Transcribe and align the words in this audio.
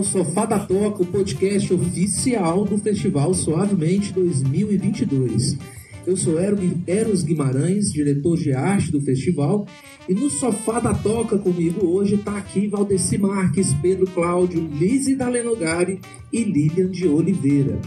O 0.00 0.04
Sofá 0.04 0.46
da 0.46 0.58
Toca, 0.58 1.02
o 1.02 1.06
podcast 1.06 1.72
oficial 1.74 2.64
do 2.64 2.78
Festival 2.78 3.34
Suavemente 3.34 4.12
2022. 4.12 5.58
Eu 6.06 6.16
sou 6.16 6.40
Ero- 6.40 6.56
Eros 6.86 7.22
Guimarães, 7.22 7.92
diretor 7.92 8.38
de 8.38 8.52
arte 8.52 8.90
do 8.90 9.00
festival, 9.02 9.66
e 10.08 10.14
no 10.14 10.30
Sofá 10.30 10.80
da 10.80 10.94
Toca 10.94 11.36
comigo 11.38 11.86
hoje 11.86 12.14
está 12.14 12.38
aqui 12.38 12.66
Valdeci 12.66 13.18
Marques, 13.18 13.74
Pedro 13.74 14.06
Cláudio, 14.06 14.66
Lise 14.78 15.14
Dalenogari 15.14 16.00
e 16.32 16.42
Lilian 16.44 16.90
de 16.90 17.06
Oliveira. 17.06 17.78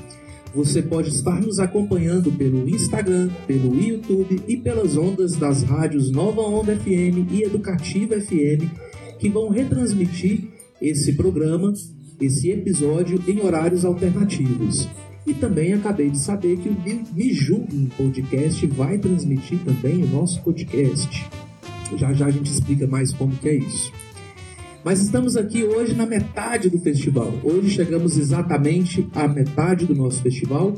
Você 0.54 0.84
pode 0.84 1.10
estar 1.10 1.42
nos 1.42 1.60
acompanhando 1.60 2.32
pelo 2.32 2.70
Instagram, 2.70 3.30
pelo 3.48 3.74
YouTube 3.76 4.40
e 4.48 4.56
pelas 4.56 4.96
ondas 4.96 5.36
das 5.36 5.64
rádios 5.64 6.12
Nova 6.12 6.42
Onda 6.42 6.76
FM 6.76 7.32
e 7.32 7.42
Educativa 7.44 8.22
FM, 8.22 8.70
que 9.20 9.30
vão 9.30 9.50
retransmitir 9.50 10.42
esse 10.80 11.14
programa, 11.14 11.74
esse 12.20 12.50
episódio 12.52 13.22
em 13.28 13.42
horários 13.42 13.84
alternativos. 13.86 14.88
E 15.26 15.34
também 15.34 15.74
acabei 15.74 16.10
de 16.10 16.20
saber 16.20 16.58
que 16.58 16.70
o 16.70 16.76
Me- 17.16 17.34
Julguem 17.34 17.90
Podcast 17.98 18.66
vai 18.68 18.98
transmitir 18.98 19.58
também 19.64 20.04
o 20.04 20.08
nosso 20.08 20.42
podcast. 20.44 21.26
Já 21.98 22.12
já 22.14 22.26
a 22.26 22.32
gente 22.32 22.52
explica 22.52 22.88
mais 22.88 23.14
como 23.14 23.36
que 23.36 23.48
é 23.48 23.56
isso. 23.56 23.92
Mas 24.84 25.02
estamos 25.02 25.38
aqui 25.38 25.64
hoje 25.64 25.94
na 25.94 26.06
metade 26.06 26.70
do 26.70 26.78
festival. 26.80 27.32
Hoje 27.42 27.70
chegamos 27.70 28.18
exatamente 28.18 29.08
à 29.16 29.28
metade 29.30 29.86
do 29.86 29.96
nosso 29.96 30.22
festival 30.22 30.76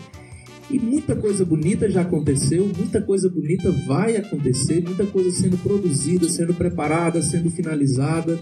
e 0.69 0.77
muita 0.79 1.15
coisa 1.15 1.43
bonita 1.43 1.89
já 1.89 2.01
aconteceu, 2.01 2.69
muita 2.77 3.01
coisa 3.01 3.27
bonita 3.29 3.71
vai 3.87 4.15
acontecer, 4.17 4.83
muita 4.83 5.05
coisa 5.07 5.31
sendo 5.31 5.57
produzida, 5.57 6.29
sendo 6.29 6.53
preparada, 6.53 7.19
sendo 7.23 7.49
finalizada. 7.49 8.39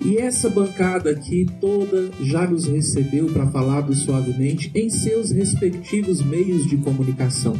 E 0.00 0.18
essa 0.18 0.48
bancada 0.48 1.10
aqui 1.10 1.46
toda 1.60 2.10
já 2.20 2.46
nos 2.46 2.66
recebeu 2.66 3.26
para 3.26 3.46
falar 3.46 3.80
do 3.80 3.94
Suavemente 3.94 4.70
em 4.74 4.88
seus 4.90 5.30
respectivos 5.30 6.22
meios 6.22 6.66
de 6.66 6.76
comunicação. 6.76 7.56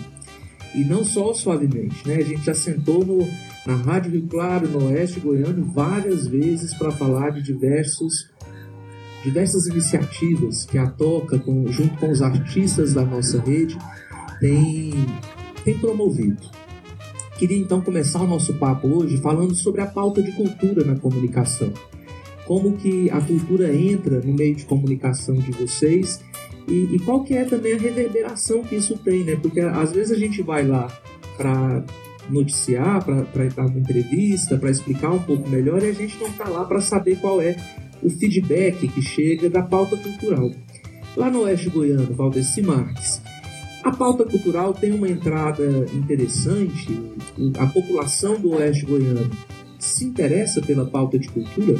E 0.75 0.85
não 0.85 1.03
só 1.03 1.33
Suavemente, 1.33 2.07
né? 2.07 2.17
A 2.17 2.23
gente 2.23 2.45
já 2.45 2.55
sentou 2.55 3.05
no, 3.05 3.27
na 3.67 3.75
Rádio 3.75 4.13
Rio 4.13 4.27
Claro, 4.29 4.69
no 4.69 4.87
Oeste 4.89 5.19
Goiano, 5.19 5.65
várias 5.65 6.27
vezes 6.27 6.75
para 6.75 6.91
falar 6.93 7.31
de 7.31 7.43
diversos, 7.43 8.29
diversas 9.25 9.67
iniciativas 9.67 10.67
que 10.67 10.77
a 10.77 10.87
Toca, 10.87 11.39
com- 11.39 11.67
junto 11.73 11.97
com 11.97 12.11
os 12.11 12.21
artistas 12.21 12.93
da 12.93 13.05
nossa 13.05 13.41
rede, 13.41 13.77
tem, 14.39 14.93
tem 15.65 15.79
promovido. 15.79 16.43
Queria 17.39 17.59
então 17.59 17.81
começar 17.81 18.21
o 18.23 18.27
nosso 18.27 18.55
papo 18.55 18.87
hoje 18.89 19.17
falando 19.19 19.55
sobre 19.55 19.81
a 19.81 19.87
pauta 19.87 20.23
de 20.23 20.33
cultura 20.33 20.85
na 20.85 20.97
comunicação. 20.97 21.73
Como 22.47 22.77
que 22.77 23.11
a 23.11 23.21
cultura 23.21 23.75
entra 23.75 24.21
no 24.21 24.33
meio 24.33 24.55
de 24.55 24.65
comunicação 24.65 25.35
de 25.35 25.51
vocês 25.53 26.23
e, 26.69 26.95
e 26.95 26.99
qual 27.01 27.23
que 27.23 27.35
é 27.35 27.45
também 27.45 27.75
a 27.75 27.79
reverberação 27.79 28.63
que 28.63 28.77
isso 28.77 28.97
tem, 28.99 29.25
né? 29.25 29.37
Porque 29.37 29.61
às 29.61 29.93
vezes 29.93 30.13
a 30.13 30.19
gente 30.19 30.43
vai 30.43 30.67
lá 30.67 30.89
para 31.37 31.85
noticiar, 32.31 33.05
para 33.05 33.49
dar 33.49 33.67
uma 33.67 33.79
entrevista, 33.79 34.57
para 34.57 34.71
explicar 34.71 35.11
um 35.11 35.23
pouco 35.23 35.49
melhor 35.49 35.83
e 35.83 35.87
a 35.87 35.93
gente 35.93 36.19
não 36.19 36.29
está 36.29 36.49
lá 36.49 36.65
para 36.65 36.81
saber 36.81 37.17
qual 37.21 37.41
é 37.41 37.57
o 38.03 38.11
feedback 38.11 38.89
que 38.89 39.03
chega 39.03 39.49
da 39.49 39.63
pauta 39.63 39.97
cultural. 39.97 40.51
Lá 41.17 41.31
no 41.31 41.43
Oeste 41.43 41.71
Goiano, 41.71 42.13
Valdeci 42.15 42.63
Marques, 42.63 43.23
a 43.83 43.91
pauta 43.93 44.25
cultural 44.25 44.75
tem 44.75 44.93
uma 44.93 45.09
entrada 45.09 45.65
interessante. 45.95 47.01
A 47.59 47.67
população 47.67 48.39
do 48.39 48.51
Oeste 48.55 48.85
Goiano 48.85 49.31
se 49.79 50.05
interessa 50.05 50.61
pela 50.61 50.85
pauta 50.85 51.19
de 51.19 51.29
cultura? 51.29 51.79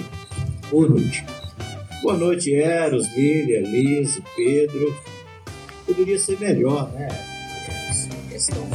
Boa 0.71 0.89
noite. 0.89 1.25
Boa 2.03 2.17
noite, 2.17 2.53
Eros, 2.53 3.07
Lília, 3.15 3.61
Liz, 3.61 4.21
Pedro. 4.35 4.97
Poderia 5.87 6.19
ser 6.19 6.41
melhor, 6.41 6.91
né? 6.91 7.09
Questão 8.29 8.67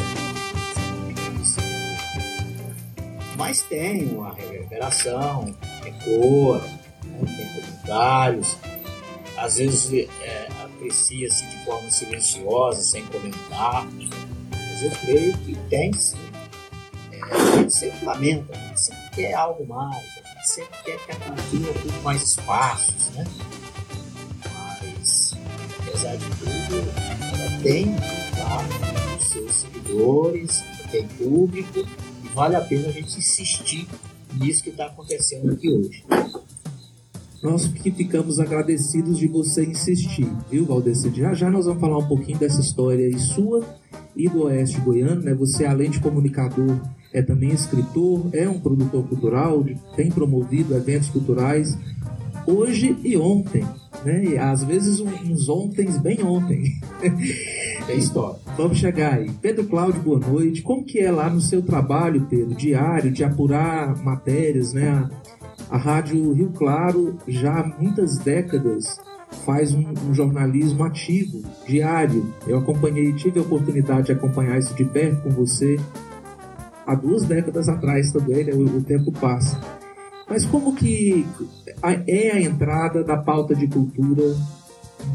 Mas 3.37 3.61
tem 3.63 4.05
uma 4.05 4.33
reverberação, 4.33 5.53
ecoa, 5.85 6.59
né? 7.03 7.25
tem 7.25 7.61
comentários. 7.61 8.57
Às 9.35 9.57
vezes 9.57 10.07
é, 10.21 10.47
aprecia-se 10.63 11.45
de 11.45 11.65
forma 11.65 11.91
silenciosa, 11.91 12.81
sem 12.81 13.05
comentar. 13.07 13.85
Mas 14.49 14.81
eu 14.81 14.91
creio 14.91 15.37
que 15.39 15.55
tem 15.69 15.91
sim. 15.91 16.17
É, 17.11 17.69
sempre 17.69 18.05
lamenta, 18.05 18.53
gente 18.53 18.79
sempre 18.79 19.09
quer 19.13 19.33
algo 19.33 19.65
mais, 19.67 20.20
sempre 20.43 20.77
quer 20.83 20.97
que 21.05 21.11
a 21.11 21.15
cultura 21.15 21.71
ocupe 21.71 22.03
mais 22.03 22.23
espaços, 22.23 23.09
né? 23.15 23.25
Mas, 24.53 25.33
apesar 25.79 26.15
de 26.15 26.25
tudo, 26.25 26.91
ela 27.21 27.61
tem 27.61 27.95
tá, 27.95 29.17
os 29.19 29.27
seus 29.27 29.51
seguidores, 29.53 30.63
tem 30.91 31.07
público, 31.07 31.79
e 32.23 32.27
vale 32.29 32.55
a 32.55 32.61
pena 32.61 32.89
a 32.89 32.91
gente 32.91 33.17
insistir 33.17 33.87
nisso 34.33 34.63
que 34.63 34.69
está 34.69 34.87
acontecendo 34.87 35.51
aqui 35.51 35.69
hoje. 35.69 36.03
Nós 37.41 37.67
que 37.67 37.89
ficamos 37.89 38.39
agradecidos 38.39 39.17
de 39.17 39.27
você 39.27 39.65
insistir, 39.65 40.31
viu, 40.49 40.65
Valdeci? 40.65 41.11
Já 41.15 41.33
já 41.33 41.49
nós 41.49 41.65
vamos 41.65 41.81
falar 41.81 41.97
um 41.97 42.07
pouquinho 42.07 42.37
dessa 42.37 42.61
história 42.61 43.05
aí 43.05 43.17
sua 43.17 43.65
e 44.15 44.29
do 44.29 44.43
Oeste 44.43 44.79
Goiano, 44.79 45.21
né? 45.21 45.33
Você, 45.33 45.65
além 45.65 45.89
de 45.89 45.99
comunicador, 45.99 46.79
é 47.13 47.21
também 47.21 47.49
escritor, 47.49 48.29
é 48.33 48.47
um 48.47 48.59
produtor 48.59 49.07
cultural, 49.07 49.65
tem 49.95 50.09
promovido 50.09 50.75
eventos 50.75 51.09
culturais 51.09 51.77
hoje 52.45 52.97
e 53.03 53.17
ontem, 53.17 53.65
né? 54.03 54.23
E 54.23 54.37
às 54.37 54.63
vezes 54.63 54.99
uns 54.99 55.49
ontens 55.49 55.97
bem 55.97 56.23
ontem. 56.23 56.79
Tem 57.87 57.97
história. 57.97 58.39
Vamos 58.55 58.77
chegar 58.77 59.15
aí. 59.15 59.29
Pedro 59.41 59.65
Cláudio, 59.65 60.01
boa 60.01 60.19
noite. 60.19 60.61
Como 60.61 60.85
que 60.85 60.99
é 60.99 61.11
lá 61.11 61.29
no 61.29 61.41
seu 61.41 61.63
trabalho, 61.63 62.27
Pedro, 62.29 62.55
diário, 62.55 63.11
de 63.11 63.23
apurar 63.23 63.97
matérias, 64.03 64.71
né? 64.71 64.89
A, 64.89 65.75
a 65.75 65.77
Rádio 65.77 66.31
Rio 66.31 66.51
Claro 66.51 67.17
já 67.27 67.59
há 67.59 67.81
muitas 67.81 68.17
décadas 68.19 68.99
faz 69.45 69.73
um, 69.73 69.83
um 70.07 70.13
jornalismo 70.13 70.83
ativo, 70.83 71.41
diário. 71.67 72.31
Eu 72.45 72.59
acompanhei, 72.59 73.13
tive 73.13 73.39
a 73.39 73.43
oportunidade 73.43 74.07
de 74.07 74.11
acompanhar 74.11 74.59
isso 74.59 74.75
de 74.75 74.85
perto 74.85 75.23
com 75.23 75.29
você 75.29 75.79
há 76.85 76.95
duas 76.95 77.25
décadas 77.25 77.67
atrás 77.67 78.11
também, 78.11 78.43
né? 78.43 78.53
o, 78.53 78.77
o 78.77 78.83
tempo 78.83 79.11
passa. 79.11 79.59
Mas 80.29 80.45
como 80.45 80.73
que 80.75 81.25
é 82.07 82.31
a 82.31 82.41
entrada 82.41 83.03
da 83.03 83.17
pauta 83.17 83.53
de 83.53 83.67
cultura 83.67 84.23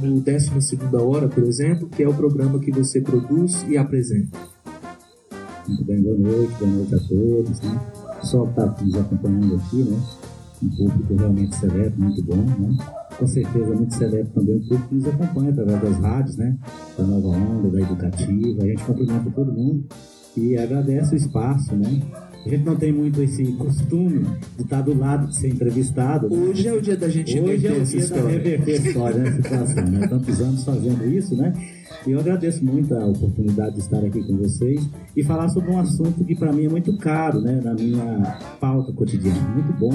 no 0.02 0.20
12 0.20 0.50
Hora, 0.92 1.28
por 1.28 1.42
exemplo, 1.44 1.88
que 1.88 2.02
é 2.02 2.08
o 2.08 2.14
programa 2.14 2.58
que 2.58 2.70
você 2.70 3.00
produz 3.00 3.64
e 3.68 3.78
apresenta? 3.78 4.38
Muito 5.66 5.84
bem, 5.84 6.02
boa 6.02 6.16
noite, 6.16 6.52
boa 6.58 6.70
noite 6.70 6.94
a 6.94 6.98
todos. 6.98 7.60
Né? 7.60 7.80
O 8.04 8.20
pessoal 8.20 8.46
que 8.46 8.60
está 8.60 8.84
nos 8.84 8.94
acompanhando 8.94 9.54
aqui, 9.56 9.76
né? 9.76 9.98
um 10.62 10.68
público 10.68 11.14
realmente 11.14 11.56
seleto, 11.56 11.98
muito 11.98 12.22
bom. 12.22 12.36
Né? 12.36 12.76
Com 13.18 13.26
certeza, 13.26 13.74
muito 13.74 13.94
seleto 13.94 14.30
também 14.34 14.56
o 14.56 14.60
público 14.60 14.88
que 14.88 14.94
nos 14.96 15.06
acompanha 15.06 15.50
através 15.50 15.80
das 15.80 15.96
rádios, 15.98 16.36
né? 16.36 16.58
da 16.98 17.04
Nova 17.04 17.28
Onda, 17.28 17.70
da 17.70 17.80
Educativa. 17.80 18.62
A 18.62 18.66
gente 18.66 18.84
cumprimenta 18.84 19.30
todo 19.30 19.52
mundo 19.52 19.84
e 20.36 20.56
agradece 20.56 21.14
o 21.14 21.16
espaço. 21.16 21.74
Né? 21.74 22.02
A 22.44 22.48
gente 22.48 22.64
não 22.64 22.76
tem 22.76 22.92
muito 22.92 23.20
esse 23.22 23.44
costume 23.52 24.24
de 24.56 24.62
estar 24.62 24.82
do 24.82 24.96
lado 24.96 25.26
de 25.28 25.36
ser 25.36 25.48
entrevistado. 25.48 26.28
né? 26.28 26.36
Hoje 26.36 26.68
é 26.68 26.72
o 26.72 26.80
dia 26.80 26.96
da 26.96 27.08
gente 27.08 27.40
Hoje 27.40 27.66
é 27.66 27.72
o 27.72 27.84
dia 27.84 28.06
da 28.06 28.28
reverter 28.28 28.72
a 28.72 28.88
história, 28.88 29.18
né? 29.18 29.32
situação, 29.32 29.84
né? 29.84 30.06
Tantos 30.06 30.40
anos 30.40 30.64
fazendo 30.64 31.08
isso, 31.08 31.36
né? 31.36 31.52
E 32.06 32.12
eu 32.12 32.20
agradeço 32.20 32.64
muito 32.64 32.94
a 32.94 33.04
oportunidade 33.04 33.74
de 33.74 33.80
estar 33.80 33.98
aqui 33.98 34.22
com 34.22 34.36
vocês 34.36 34.88
e 35.16 35.24
falar 35.24 35.48
sobre 35.48 35.70
um 35.72 35.80
assunto 35.80 36.24
que 36.24 36.36
para 36.36 36.52
mim 36.52 36.66
é 36.66 36.68
muito 36.68 36.96
caro, 36.98 37.40
né? 37.40 37.60
Na 37.64 37.74
minha 37.74 38.38
pauta 38.60 38.92
cotidiana. 38.92 39.40
Muito 39.54 39.72
bom. 39.72 39.94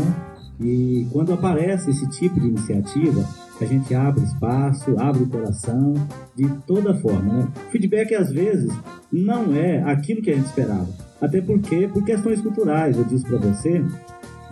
E 0.60 1.08
quando 1.12 1.34
aparece 1.34 1.90
esse 1.90 2.08
tipo 2.10 2.40
de 2.40 2.48
iniciativa, 2.48 3.26
a 3.64 3.68
gente 3.68 3.94
abre 3.94 4.24
espaço, 4.24 4.96
abre 4.98 5.24
o 5.24 5.28
coração, 5.28 5.94
de 6.36 6.48
toda 6.66 6.94
forma, 6.96 7.34
né? 7.34 7.48
Feedback, 7.72 8.16
às 8.16 8.32
vezes, 8.32 8.72
não 9.12 9.56
é 9.56 9.84
aquilo 9.84 10.22
que 10.22 10.32
a 10.32 10.36
gente 10.36 10.46
esperava. 10.46 10.90
Até 11.22 11.42
porque, 11.42 11.88
por 11.88 12.04
questões 12.04 12.42
culturais, 12.42 12.98
eu 12.98 13.04
disse 13.04 13.26
para 13.26 13.38
você, 13.38 13.84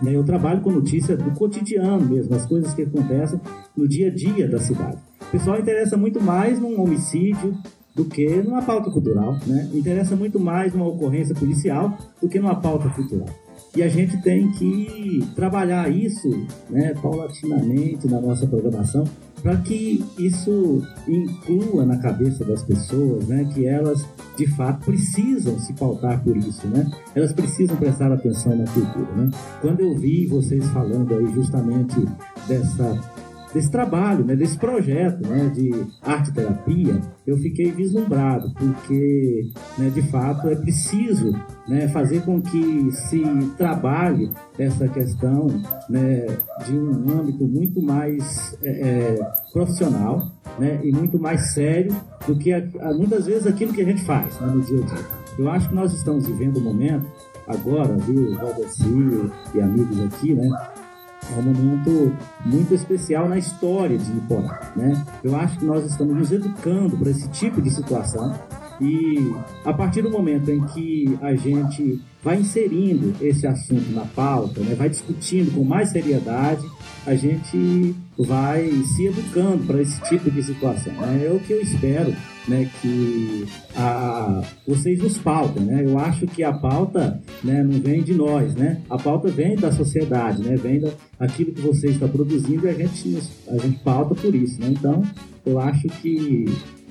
Né? 0.02 0.16
Eu 0.16 0.24
trabalho 0.24 0.60
com 0.62 0.70
notícias 0.70 1.18
do 1.18 1.30
cotidiano 1.32 2.06
mesmo, 2.06 2.34
as 2.34 2.46
coisas 2.46 2.72
que 2.72 2.82
acontecem 2.82 3.40
no 3.76 3.86
dia 3.86 4.08
a 4.08 4.14
dia 4.14 4.48
da 4.48 4.58
cidade. 4.58 4.96
O 5.20 5.30
pessoal 5.30 5.58
interessa 5.58 5.96
muito 5.96 6.20
mais 6.20 6.58
num 6.58 6.80
homicídio 6.80 7.56
do 7.94 8.04
que 8.04 8.26
numa 8.42 8.62
pauta 8.62 8.90
cultural, 8.90 9.36
né? 9.46 9.68
Interessa 9.74 10.16
muito 10.16 10.40
mais 10.40 10.72
numa 10.72 10.88
ocorrência 10.88 11.34
policial 11.34 11.98
do 12.20 12.28
que 12.28 12.38
numa 12.38 12.58
pauta 12.60 12.88
cultural. 12.90 13.28
E 13.76 13.82
a 13.82 13.88
gente 13.88 14.20
tem 14.22 14.50
que 14.50 15.24
trabalhar 15.36 15.88
isso 15.90 16.28
né, 16.68 16.92
paulatinamente 17.00 18.08
na 18.08 18.20
nossa 18.20 18.46
programação 18.46 19.04
para 19.42 19.56
que 19.56 20.04
isso 20.18 20.82
inclua 21.08 21.86
na 21.86 21.96
cabeça 21.98 22.44
das 22.44 22.62
pessoas, 22.62 23.26
né, 23.26 23.48
que 23.54 23.66
elas 23.66 24.06
de 24.36 24.46
fato 24.48 24.84
precisam 24.84 25.58
se 25.58 25.72
pautar 25.74 26.22
por 26.22 26.36
isso, 26.36 26.66
né? 26.66 26.90
Elas 27.14 27.32
precisam 27.32 27.76
prestar 27.76 28.12
atenção 28.12 28.56
na 28.56 28.64
cultura, 28.64 29.12
né? 29.16 29.30
Quando 29.60 29.80
eu 29.80 29.96
vi 29.98 30.26
vocês 30.26 30.66
falando 30.68 31.14
aí 31.14 31.26
justamente 31.32 31.96
dessa 32.46 33.00
desse 33.52 33.70
trabalho, 33.70 34.24
né, 34.24 34.36
desse 34.36 34.58
projeto 34.58 35.26
né, 35.26 35.48
de 35.48 35.70
arte 36.02 36.32
terapia, 36.32 37.00
eu 37.26 37.36
fiquei 37.38 37.70
vislumbrado, 37.70 38.52
porque 38.54 39.50
né, 39.78 39.90
de 39.90 40.02
fato 40.02 40.48
é 40.48 40.56
preciso 40.56 41.32
né, 41.68 41.88
fazer 41.88 42.22
com 42.22 42.40
que 42.40 42.90
se 42.92 43.22
trabalhe 43.56 44.30
essa 44.58 44.88
questão 44.88 45.46
né, 45.88 46.26
de 46.66 46.76
um 46.76 47.20
âmbito 47.20 47.44
muito 47.44 47.82
mais 47.82 48.56
é, 48.62 48.70
é, 48.88 49.32
profissional 49.52 50.30
né, 50.58 50.80
e 50.82 50.92
muito 50.92 51.18
mais 51.18 51.52
sério 51.52 51.94
do 52.26 52.36
que 52.36 52.52
a, 52.52 52.58
a, 52.80 52.94
muitas 52.94 53.26
vezes 53.26 53.46
aquilo 53.46 53.72
que 53.72 53.82
a 53.82 53.84
gente 53.84 54.04
faz 54.04 54.38
né, 54.40 54.46
no 54.48 54.60
dia 54.60 54.78
a 54.78 54.86
dia. 54.86 55.20
Eu 55.38 55.48
acho 55.48 55.68
que 55.68 55.74
nós 55.74 55.92
estamos 55.92 56.26
vivendo 56.26 56.58
um 56.58 56.64
momento 56.64 57.06
agora, 57.46 57.96
viu, 57.96 58.34
Valdeci 58.36 59.30
e 59.54 59.60
amigos 59.60 60.00
aqui, 60.00 60.34
né, 60.34 60.48
é 61.34 61.38
um 61.38 61.42
momento 61.42 62.16
muito 62.44 62.74
especial 62.74 63.28
na 63.28 63.38
história 63.38 63.96
de 63.96 64.10
Iporá, 64.10 64.72
né? 64.76 65.04
Eu 65.22 65.36
acho 65.36 65.58
que 65.58 65.64
nós 65.64 65.84
estamos 65.84 66.16
nos 66.16 66.32
educando 66.32 66.96
para 66.96 67.10
esse 67.10 67.28
tipo 67.28 67.60
de 67.62 67.70
situação 67.70 68.34
e 68.80 69.34
a 69.64 69.72
partir 69.72 70.02
do 70.02 70.10
momento 70.10 70.50
em 70.50 70.64
que 70.66 71.18
a 71.20 71.34
gente 71.34 72.00
vai 72.22 72.38
inserindo 72.38 73.14
esse 73.20 73.46
assunto 73.46 73.90
na 73.92 74.04
pauta, 74.04 74.60
né, 74.60 74.74
vai 74.74 74.88
discutindo 74.88 75.54
com 75.54 75.64
mais 75.64 75.90
seriedade, 75.90 76.66
a 77.06 77.14
gente 77.14 77.94
vai 78.18 78.70
se 78.94 79.06
educando 79.06 79.64
para 79.64 79.80
esse 79.80 80.00
tipo 80.02 80.30
de 80.30 80.42
situação. 80.42 80.92
Né? 80.94 81.26
É 81.26 81.30
o 81.30 81.40
que 81.40 81.52
eu 81.52 81.60
espero 81.60 82.14
né, 82.46 82.70
que 82.80 83.46
a, 83.74 84.42
vocês 84.66 84.98
nos 84.98 85.16
pautem. 85.16 85.62
Né? 85.62 85.84
Eu 85.86 85.98
acho 85.98 86.26
que 86.26 86.42
a 86.42 86.52
pauta 86.52 87.20
né, 87.42 87.62
não 87.62 87.80
vem 87.80 88.02
de 88.02 88.14
nós, 88.14 88.54
né? 88.54 88.82
a 88.90 88.98
pauta 88.98 89.28
vem 89.28 89.56
da 89.56 89.72
sociedade, 89.72 90.42
né? 90.42 90.56
vem 90.56 90.82
daquilo 91.18 91.52
que 91.52 91.60
você 91.60 91.88
está 91.88 92.06
produzindo 92.06 92.66
e 92.66 92.70
a 92.70 92.74
gente, 92.74 93.18
a 93.48 93.56
gente 93.56 93.78
pauta 93.80 94.14
por 94.14 94.34
isso. 94.34 94.60
Né? 94.60 94.68
Então, 94.70 95.02
eu 95.46 95.58
acho 95.58 95.88
que 95.88 96.44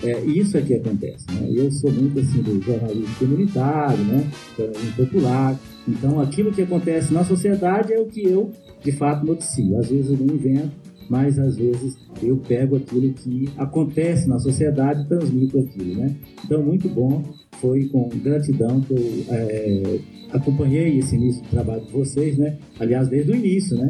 é, 0.04 0.20
isso 0.26 0.58
é 0.58 0.62
que 0.62 0.74
acontece. 0.74 1.26
Né? 1.32 1.50
Eu 1.54 1.72
sou 1.72 1.92
muito 1.92 2.20
assim 2.20 2.42
do 2.42 2.62
jornalismo 2.62 3.16
comunitário, 3.18 4.04
né? 4.06 4.30
popular. 4.96 5.60
Então, 5.88 6.20
aquilo 6.20 6.52
que 6.52 6.62
acontece 6.62 7.14
na 7.14 7.24
sociedade 7.24 7.94
é 7.94 8.00
o 8.00 8.06
que 8.06 8.24
eu, 8.24 8.52
de 8.84 8.92
fato, 8.92 9.26
noticio. 9.26 9.78
Às 9.78 9.90
vezes 9.90 10.12
eu 10.12 10.26
não 10.26 10.36
invento, 10.36 10.72
mas 11.10 11.40
às 11.40 11.58
vezes 11.58 11.98
eu 12.22 12.38
pego 12.38 12.76
aquilo 12.76 13.12
que 13.14 13.50
acontece 13.58 14.28
na 14.28 14.40
sociedade 14.40 15.02
e 15.02 15.08
transmito 15.08 15.60
aquilo. 15.60 15.96
Né? 15.96 16.16
Então, 16.46 16.64
muito 16.64 16.88
bom. 16.88 17.24
Foi 17.60 17.86
com 17.90 18.08
gratidão 18.10 18.80
que 18.80 18.94
eu 18.94 19.26
é, 19.30 20.00
acompanhei 20.32 20.98
esse 20.98 21.16
início 21.16 21.44
do 21.44 21.50
trabalho 21.50 21.86
de 21.86 21.92
vocês, 21.92 22.38
né? 22.38 22.58
Aliás, 22.80 23.10
desde 23.10 23.34
o 23.34 23.36
início, 23.36 23.76
né? 23.76 23.90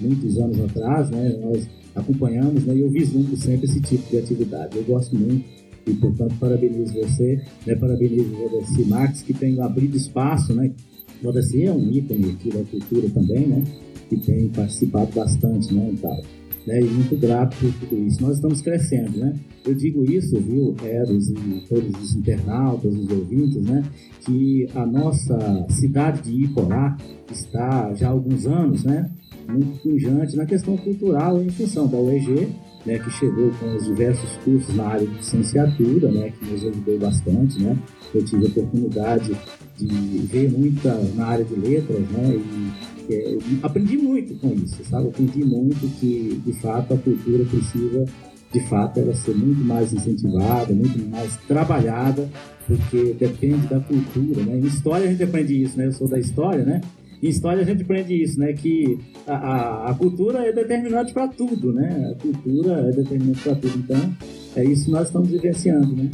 Muitos 0.00 0.38
anos 0.38 0.58
atrás, 0.58 1.10
né? 1.10 1.36
Nós 1.42 1.68
acompanhamos, 1.94 2.64
né? 2.64 2.74
E 2.74 2.80
eu 2.80 2.90
vislumbro 2.90 3.36
sempre 3.36 3.66
esse 3.66 3.80
tipo 3.80 4.08
de 4.10 4.18
atividade. 4.18 4.76
Eu 4.76 4.84
gosto 4.84 5.16
muito 5.16 5.44
e, 5.86 5.94
portanto, 5.94 6.34
parabenizo 6.38 6.94
você, 6.94 7.42
né? 7.66 7.74
Parabenizo 7.74 8.34
o 8.34 8.48
Valdeci 8.48 8.84
Max, 8.84 9.22
que 9.22 9.34
tem 9.34 9.60
abrido 9.60 9.96
espaço, 9.96 10.54
né? 10.54 10.72
O 11.20 11.24
Valdeci 11.24 11.64
é 11.64 11.72
um 11.72 11.90
ícone 11.90 12.30
aqui 12.30 12.50
da 12.50 12.62
cultura 12.64 13.08
também, 13.10 13.46
né? 13.46 13.64
Que 14.08 14.16
tem 14.16 14.48
participado 14.48 15.12
bastante, 15.14 15.72
né? 15.72 15.90
E 15.92 15.96
tal. 15.96 16.22
Né, 16.66 16.78
e 16.78 16.84
muito 16.84 17.16
grato 17.16 17.56
por 17.56 17.72
tudo 17.88 18.06
isso. 18.06 18.20
Nós 18.20 18.34
estamos 18.34 18.60
crescendo, 18.60 19.18
né? 19.18 19.34
Eu 19.64 19.74
digo 19.74 20.04
isso, 20.04 20.38
viu, 20.38 20.76
Eros 20.84 21.30
e 21.30 21.64
todos 21.66 21.90
os 22.02 22.14
internautas, 22.14 22.94
os 22.94 23.10
ouvintes, 23.10 23.62
né? 23.62 23.82
Que 24.26 24.66
a 24.74 24.84
nossa 24.84 25.66
cidade 25.70 26.30
de 26.30 26.44
Iporá 26.44 26.98
está 27.32 27.94
já 27.94 28.08
há 28.08 28.10
alguns 28.10 28.46
anos, 28.46 28.84
né? 28.84 29.10
Muito 29.48 29.82
pujante 29.82 30.36
na 30.36 30.46
questão 30.46 30.76
cultural 30.76 31.42
em 31.42 31.50
função 31.50 31.86
da 31.86 31.98
UEG, 31.98 32.48
né, 32.86 32.98
que 32.98 33.10
chegou 33.10 33.50
com 33.58 33.76
os 33.76 33.84
diversos 33.84 34.30
cursos 34.44 34.74
na 34.74 34.86
área 34.86 35.06
de 35.06 35.14
licenciatura, 35.14 36.10
né, 36.10 36.32
que 36.38 36.44
nos 36.46 36.64
ajudou 36.64 36.98
bastante, 36.98 37.62
né. 37.62 37.76
Eu 38.14 38.24
tive 38.24 38.46
a 38.46 38.48
oportunidade 38.48 39.36
de 39.76 39.86
ver 40.26 40.50
muita 40.50 40.94
na 41.14 41.26
área 41.26 41.44
de 41.44 41.54
letras, 41.54 42.00
né, 42.10 42.36
e 42.36 42.90
é, 43.12 43.38
aprendi 43.62 43.96
muito 43.96 44.34
com 44.36 44.52
isso, 44.54 44.84
sabe? 44.84 45.08
Aprendi 45.08 45.44
muito 45.44 45.88
que, 45.98 46.40
de 46.46 46.52
fato, 46.60 46.94
a 46.94 46.96
cultura 46.96 47.44
precisa, 47.44 48.04
de 48.52 48.60
fato, 48.68 49.00
ela 49.00 49.14
ser 49.14 49.34
muito 49.34 49.64
mais 49.64 49.92
incentivada, 49.92 50.72
muito 50.72 50.98
mais 51.10 51.36
trabalhada, 51.48 52.28
porque 52.66 53.16
depende 53.18 53.66
da 53.66 53.80
cultura, 53.80 54.44
né? 54.44 54.58
Em 54.58 54.66
história 54.66 55.08
a 55.08 55.10
gente 55.10 55.24
aprende 55.24 55.60
isso, 55.60 55.76
né? 55.76 55.86
Eu 55.86 55.92
sou 55.92 56.08
da 56.08 56.20
história, 56.20 56.64
né? 56.64 56.80
História 57.22 57.62
a 57.62 57.66
gente 57.66 57.82
aprende 57.82 58.14
isso, 58.14 58.38
né? 58.38 58.52
Que 58.52 58.98
a, 59.26 59.34
a, 59.34 59.90
a 59.90 59.94
cultura 59.94 60.38
é 60.46 60.52
determinante 60.52 61.12
para 61.12 61.28
tudo, 61.28 61.72
né? 61.72 62.12
A 62.12 62.22
cultura 62.22 62.88
é 62.88 62.92
determinante 62.92 63.40
para 63.42 63.54
tudo. 63.56 63.78
Então, 63.78 64.16
é 64.56 64.64
isso 64.64 64.86
que 64.86 64.90
nós 64.90 65.08
estamos 65.08 65.28
vivenciando, 65.28 65.94
né? 65.94 66.10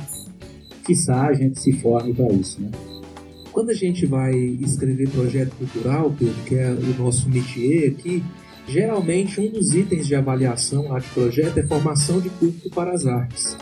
Quiçá 0.84 1.28
a 1.28 1.34
gente 1.34 1.60
se 1.60 1.72
forme 1.74 2.12
para 2.12 2.32
isso, 2.32 2.60
né? 2.60 2.70
Quando 3.52 3.70
a 3.70 3.74
gente 3.74 4.04
vai 4.04 4.34
escrever 4.34 5.08
projeto 5.08 5.54
cultural, 5.56 6.14
Pedro, 6.18 6.34
que 6.44 6.56
é 6.56 6.70
o 6.70 7.02
nosso 7.02 7.30
métier 7.30 7.90
aqui, 7.90 8.22
geralmente 8.68 9.40
um 9.40 9.48
dos 9.48 9.74
itens 9.74 10.06
de 10.06 10.14
avaliação 10.14 10.88
lá 10.88 10.98
de 10.98 11.08
projeto 11.08 11.56
é 11.58 11.62
formação 11.62 12.20
de 12.20 12.28
público 12.28 12.68
para 12.70 12.92
as 12.92 13.06
artes. 13.06 13.56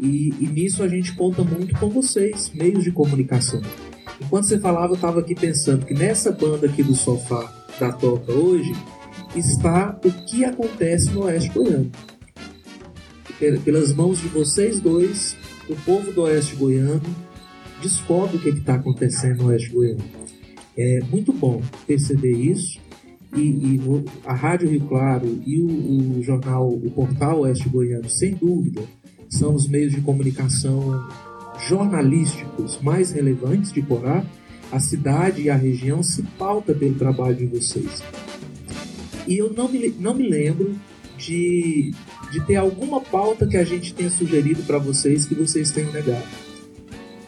E, 0.00 0.32
e 0.40 0.46
nisso 0.46 0.82
a 0.82 0.88
gente 0.88 1.14
conta 1.14 1.42
muito 1.42 1.78
com 1.78 1.90
vocês, 1.90 2.50
meios 2.54 2.84
de 2.84 2.92
comunicação. 2.92 3.60
Enquanto 4.20 4.44
você 4.44 4.58
falava, 4.58 4.92
eu 4.92 4.96
estava 4.96 5.20
aqui 5.20 5.34
pensando 5.34 5.86
que 5.86 5.94
nessa 5.94 6.32
banda 6.32 6.66
aqui 6.66 6.82
do 6.82 6.94
sofá 6.94 7.52
da 7.78 7.92
toca 7.92 8.32
hoje 8.32 8.74
está 9.36 9.98
o 10.04 10.10
que 10.10 10.44
acontece 10.44 11.10
no 11.10 11.24
Oeste 11.24 11.50
Goiano. 11.50 11.90
Pelas 13.64 13.92
mãos 13.92 14.20
de 14.20 14.26
vocês 14.28 14.80
dois, 14.80 15.36
o 15.68 15.76
povo 15.76 16.12
do 16.12 16.22
Oeste 16.22 16.56
Goiano 16.56 17.02
descobre 17.80 18.36
o 18.36 18.40
que 18.40 18.48
está 18.48 18.74
acontecendo 18.74 19.42
no 19.42 19.48
Oeste 19.50 19.70
Goiano. 19.70 20.02
É 20.76 21.00
muito 21.10 21.32
bom 21.32 21.62
perceber 21.86 22.32
isso 22.32 22.80
e, 23.36 23.40
e 23.40 23.80
a 24.24 24.34
Rádio 24.34 24.68
Rio 24.70 24.80
Claro 24.88 25.40
e 25.46 25.60
o, 25.60 26.18
o 26.18 26.22
jornal, 26.22 26.68
o 26.68 26.90
portal 26.90 27.40
Oeste 27.40 27.68
Goiano, 27.68 28.08
sem 28.08 28.34
dúvida, 28.34 28.82
são 29.28 29.54
os 29.54 29.68
meios 29.68 29.92
de 29.92 30.00
comunicação 30.00 31.08
jornalísticos 31.66 32.80
mais 32.80 33.10
relevantes 33.10 33.72
de 33.72 33.82
Corá, 33.82 34.24
a 34.70 34.78
cidade 34.78 35.42
e 35.42 35.50
a 35.50 35.56
região 35.56 36.02
se 36.02 36.22
pauta 36.38 36.74
pelo 36.74 36.94
trabalho 36.94 37.36
de 37.36 37.46
vocês. 37.46 38.02
E 39.26 39.38
eu 39.38 39.52
não 39.52 39.68
me, 39.68 39.94
não 39.98 40.14
me 40.14 40.28
lembro 40.28 40.78
de, 41.16 41.92
de 42.30 42.46
ter 42.46 42.56
alguma 42.56 43.00
pauta 43.00 43.46
que 43.46 43.56
a 43.56 43.64
gente 43.64 43.92
tenha 43.92 44.10
sugerido 44.10 44.62
para 44.62 44.78
vocês 44.78 45.26
que 45.26 45.34
vocês 45.34 45.70
tenham 45.70 45.92
negado. 45.92 46.26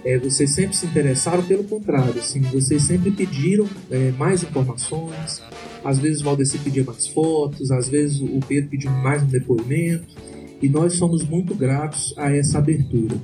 É, 0.03 0.19
vocês 0.19 0.51
sempre 0.51 0.75
se 0.75 0.87
interessaram, 0.87 1.43
pelo 1.43 1.65
contrário, 1.65 2.19
assim, 2.19 2.41
vocês 2.41 2.85
sempre 2.85 3.11
pediram 3.11 3.69
é, 3.91 4.11
mais 4.13 4.43
informações. 4.43 5.43
Às 5.85 5.99
vezes 5.99 6.23
o 6.23 6.25
Valdeci 6.25 6.59
pedia 6.59 6.85
mais 6.85 7.07
fotos, 7.07 7.71
às 7.71 7.89
vezes 7.89 8.21
o 8.21 8.41
Pedro 8.47 8.71
pediu 8.71 8.91
mais 8.91 9.23
um 9.23 9.27
depoimento. 9.27 10.15
E 10.63 10.69
nós 10.69 10.95
somos 10.95 11.23
muito 11.23 11.55
gratos 11.55 12.15
a 12.17 12.35
essa 12.35 12.59
abertura 12.59 13.17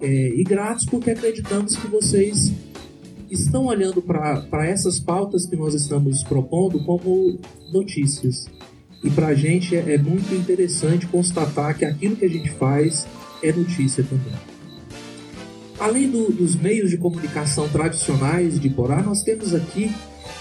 é, 0.00 0.28
e 0.28 0.42
gratos 0.44 0.86
porque 0.86 1.10
acreditamos 1.10 1.76
que 1.76 1.86
vocês 1.86 2.52
estão 3.30 3.66
olhando 3.66 4.02
para 4.02 4.66
essas 4.66 4.98
pautas 4.98 5.46
que 5.46 5.54
nós 5.54 5.74
estamos 5.74 6.22
propondo 6.22 6.82
como 6.84 7.38
notícias. 7.72 8.46
E 9.04 9.10
para 9.10 9.28
a 9.28 9.34
gente 9.34 9.76
é, 9.76 9.94
é 9.94 9.98
muito 9.98 10.34
interessante 10.34 11.06
constatar 11.06 11.76
que 11.78 11.84
aquilo 11.84 12.16
que 12.16 12.24
a 12.24 12.28
gente 12.28 12.50
faz 12.50 13.06
é 13.42 13.52
notícia 13.52 14.04
também. 14.04 14.32
Além 15.78 16.10
do, 16.10 16.30
dos 16.30 16.54
meios 16.56 16.90
de 16.90 16.98
comunicação 16.98 17.68
tradicionais 17.68 18.60
de 18.60 18.68
Porá, 18.68 19.02
nós 19.02 19.22
temos 19.22 19.54
aqui, 19.54 19.90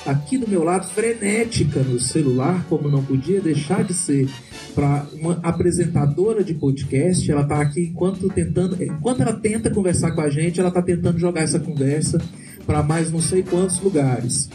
aqui 0.06 0.38
do 0.38 0.48
meu 0.48 0.64
lado, 0.64 0.88
frenética 0.88 1.82
no 1.82 2.00
celular, 2.00 2.66
como 2.68 2.90
não 2.90 3.04
podia 3.04 3.42
deixar 3.42 3.84
de 3.84 3.94
ser 3.94 4.30
para 4.74 5.08
uma 5.14 5.40
apresentadora 5.44 6.44
de 6.44 6.54
podcast. 6.54 7.30
Ela 7.30 7.42
está 7.42 7.62
aqui 7.62 7.88
enquanto 7.92 8.30
tentando, 8.30 8.82
enquanto 8.84 9.22
ela 9.22 9.34
tenta 9.34 9.70
conversar 9.70 10.12
com 10.12 10.22
a 10.22 10.30
gente, 10.30 10.60
ela 10.60 10.70
está 10.70 10.82
tentando 10.82 11.20
jogar 11.20 11.42
essa 11.42 11.60
conversa 11.60 12.22
para 12.66 12.84
mais 12.84 13.12
não 13.12 13.22
sei 13.22 13.44
quantos 13.44 13.80
lugares. 13.80 14.50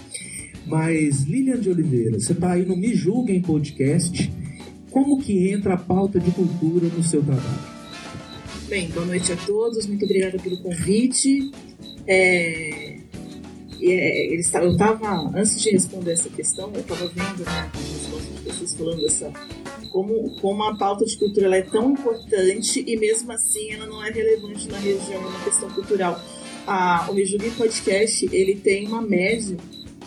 Mas, 0.67 1.25
Lilian 1.25 1.61
de 1.61 1.69
Oliveira, 1.69 2.19
você 2.19 2.33
está 2.33 2.53
aí 2.53 2.65
no 2.65 2.77
Me 2.77 2.95
Julguem 2.95 3.43
Podcast. 3.43 4.33
Como 4.91 5.19
que 5.19 5.51
entra 5.51 5.75
a 5.75 5.77
pauta 5.77 6.19
de 6.19 6.31
cultura 6.31 6.87
no 6.87 7.03
seu 7.03 7.23
trabalho? 7.23 7.75
Bem, 8.69 8.89
boa 8.91 9.05
noite 9.05 9.33
a 9.33 9.37
todos, 9.37 9.87
muito 9.87 10.05
obrigada 10.05 10.39
pelo 10.39 10.57
convite. 10.63 11.51
É, 12.07 12.84
é, 13.83 14.35
eu 14.35 14.39
estava, 14.39 15.31
antes 15.35 15.61
de 15.61 15.71
responder 15.71 16.13
essa 16.13 16.29
questão, 16.29 16.71
eu 16.75 16.81
estava 16.81 17.07
vendo 17.09 17.45
né, 17.45 17.71
as 17.75 18.41
pessoas 18.43 18.75
falando 18.75 19.03
dessa, 19.03 19.33
como, 19.91 20.31
como 20.41 20.63
a 20.65 20.77
pauta 20.77 21.05
de 21.05 21.17
cultura 21.17 21.57
é 21.57 21.63
tão 21.63 21.93
importante 21.93 22.85
e 22.87 22.97
mesmo 22.97 23.33
assim 23.33 23.73
ela 23.73 23.87
não 23.87 24.05
é 24.05 24.11
relevante 24.11 24.69
na 24.69 24.79
região, 24.79 25.31
na 25.31 25.45
questão 25.45 25.71
cultural. 25.71 26.21
A, 26.67 27.09
o 27.11 27.15
Mejubi 27.15 27.51
Podcast 27.51 28.29
ele 28.33 28.57
tem 28.57 28.87
uma 28.89 29.03
média 29.03 29.57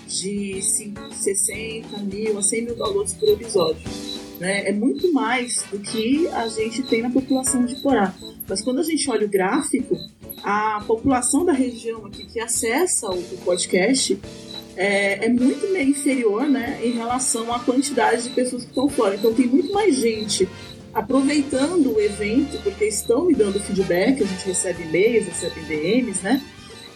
de 0.08 0.62
60 0.62 1.98
mil 2.00 2.38
a 2.38 2.42
100 2.42 2.62
mil 2.64 2.76
downloads 2.76 3.14
por 3.14 3.30
episódio. 3.30 3.82
Né? 4.40 4.70
É 4.70 4.72
muito 4.72 5.12
mais 5.12 5.64
do 5.72 5.80
que 5.80 6.28
a 6.28 6.48
gente 6.48 6.84
tem 6.84 7.02
na 7.02 7.10
população 7.10 7.66
de 7.66 7.76
Porá. 7.82 8.14
Mas 8.48 8.62
quando 8.62 8.80
a 8.80 8.84
gente 8.84 9.10
olha 9.10 9.26
o 9.26 9.30
gráfico, 9.30 9.98
a 10.44 10.84
população 10.86 11.46
da 11.46 11.54
região 11.54 12.06
aqui 12.06 12.26
que 12.26 12.40
acessa 12.40 13.10
o, 13.10 13.38
podcast 13.44 14.20
é, 14.76 15.26
é, 15.26 15.30
muito 15.30 15.72
meio 15.72 15.90
inferior 15.90 16.48
né, 16.48 16.80
em 16.84 16.92
relação 16.92 17.54
à 17.54 17.60
quantidade 17.60 18.24
de 18.24 18.30
pessoas 18.30 18.64
que 18.64 18.70
estão 18.70 18.88
fora. 18.88 19.16
Então 19.16 19.34
tem 19.34 19.48
muito 19.48 19.74
mais 19.74 19.96
gente 19.96 20.48
aproveitando 20.94 21.96
o 21.96 22.00
evento, 22.00 22.62
porque 22.64 22.86
estão 22.86 23.26
me 23.26 23.36
dando 23.36 23.60
feedback, 23.60 24.24
a 24.24 24.26
gente 24.26 24.48
recebe 24.48 24.84
e-mails, 24.84 25.28
recebe 25.28 25.62
DMs, 25.62 26.24
né? 26.24 26.42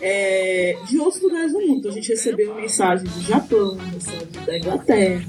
É, 0.04 0.76
de 0.88 0.98
outros 0.98 1.22
lugares 1.22 1.54
do 1.54 1.60
mundo. 1.60 1.78
Então, 1.78 1.92
a 1.92 1.94
gente 1.94 2.10
recebeu 2.10 2.56
mensagem 2.56 3.06
do 3.06 3.22
Japão, 3.22 3.78
mensagem 3.94 4.28
da 4.44 4.58
Inglaterra, 4.58 5.24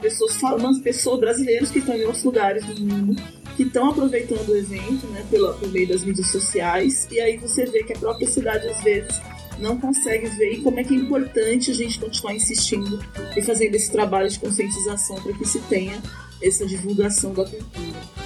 pessoas 0.00 0.34
falando, 0.34 0.82
pessoas 0.82 1.20
brasileiros 1.20 1.70
que 1.70 1.78
estão 1.78 1.94
em 1.94 2.04
outros 2.04 2.24
lugares 2.24 2.64
do 2.64 2.80
mundo 2.80 3.22
que 3.56 3.62
estão 3.62 3.90
aproveitando 3.90 4.48
o 4.48 4.56
evento, 4.56 5.06
né, 5.08 5.24
pela, 5.30 5.54
por 5.54 5.70
meio 5.70 5.88
das 5.88 6.04
mídias 6.04 6.28
sociais, 6.28 7.06
e 7.10 7.20
aí 7.20 7.36
você 7.36 7.66
vê 7.66 7.82
que 7.84 7.92
a 7.92 7.98
própria 7.98 8.28
cidade 8.28 8.66
às 8.68 8.82
vezes 8.82 9.20
não 9.58 9.78
consegue 9.78 10.28
ver 10.30 10.62
como 10.62 10.80
é 10.80 10.84
que 10.84 10.94
é 10.94 10.96
importante 10.96 11.70
a 11.70 11.74
gente 11.74 11.98
continuar 11.98 12.34
insistindo 12.34 13.02
e 13.36 13.42
fazendo 13.42 13.74
esse 13.74 13.90
trabalho 13.90 14.28
de 14.28 14.38
conscientização 14.38 15.16
para 15.22 15.32
que 15.32 15.46
se 15.46 15.60
tenha 15.60 16.02
essa 16.42 16.66
divulgação 16.66 17.32
da 17.32 17.44
cultura. 17.44 18.23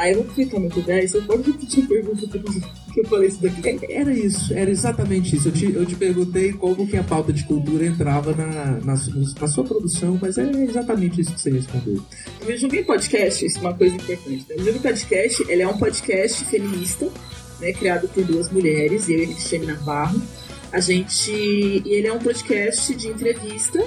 Aí 0.00 0.14
eu 0.14 0.22
vou 0.22 0.32
ficar 0.32 0.58
muito 0.58 0.80
bem, 0.80 1.06
você 1.06 1.20
pode 1.20 1.50
repetir 1.50 1.84
a 1.84 1.86
pergunta 1.86 2.26
que 2.26 3.00
eu 3.00 3.04
falei 3.04 3.28
isso 3.28 3.42
daqui? 3.42 3.68
É, 3.68 4.00
era 4.00 4.10
isso, 4.10 4.54
era 4.54 4.70
exatamente 4.70 5.36
isso. 5.36 5.48
Eu 5.48 5.52
te, 5.52 5.74
eu 5.74 5.84
te 5.84 5.94
perguntei 5.94 6.54
como 6.54 6.86
que 6.86 6.96
a 6.96 7.02
pauta 7.02 7.34
de 7.34 7.44
cultura 7.44 7.84
entrava 7.84 8.34
na, 8.34 8.80
na, 8.80 8.94
na 8.94 9.46
sua 9.46 9.62
produção, 9.62 10.18
mas 10.18 10.38
é 10.38 10.50
exatamente 10.64 11.20
isso 11.20 11.34
que 11.34 11.40
você 11.42 11.50
respondeu. 11.50 12.02
O 12.48 12.56
Joguinho 12.56 12.86
Podcast, 12.86 13.44
isso 13.44 13.58
é 13.58 13.60
uma 13.60 13.74
coisa 13.74 13.94
importante. 13.94 14.46
Né? 14.48 14.54
O 14.54 14.58
Joguinho 14.64 14.80
Podcast, 14.80 15.44
ele 15.46 15.60
é 15.60 15.68
um 15.68 15.76
podcast 15.76 16.44
feminista, 16.46 17.10
né, 17.60 17.70
criado 17.74 18.08
por 18.08 18.24
duas 18.24 18.50
mulheres, 18.50 19.06
eu 19.06 19.18
e 19.18 19.24
a 19.24 19.26
Cristiane 19.26 19.66
Navarro. 19.66 20.18
A 20.72 20.80
gente. 20.80 21.30
E 21.30 21.82
ele 21.92 22.06
é 22.06 22.12
um 22.12 22.20
podcast 22.20 22.94
de 22.94 23.06
entrevista 23.06 23.86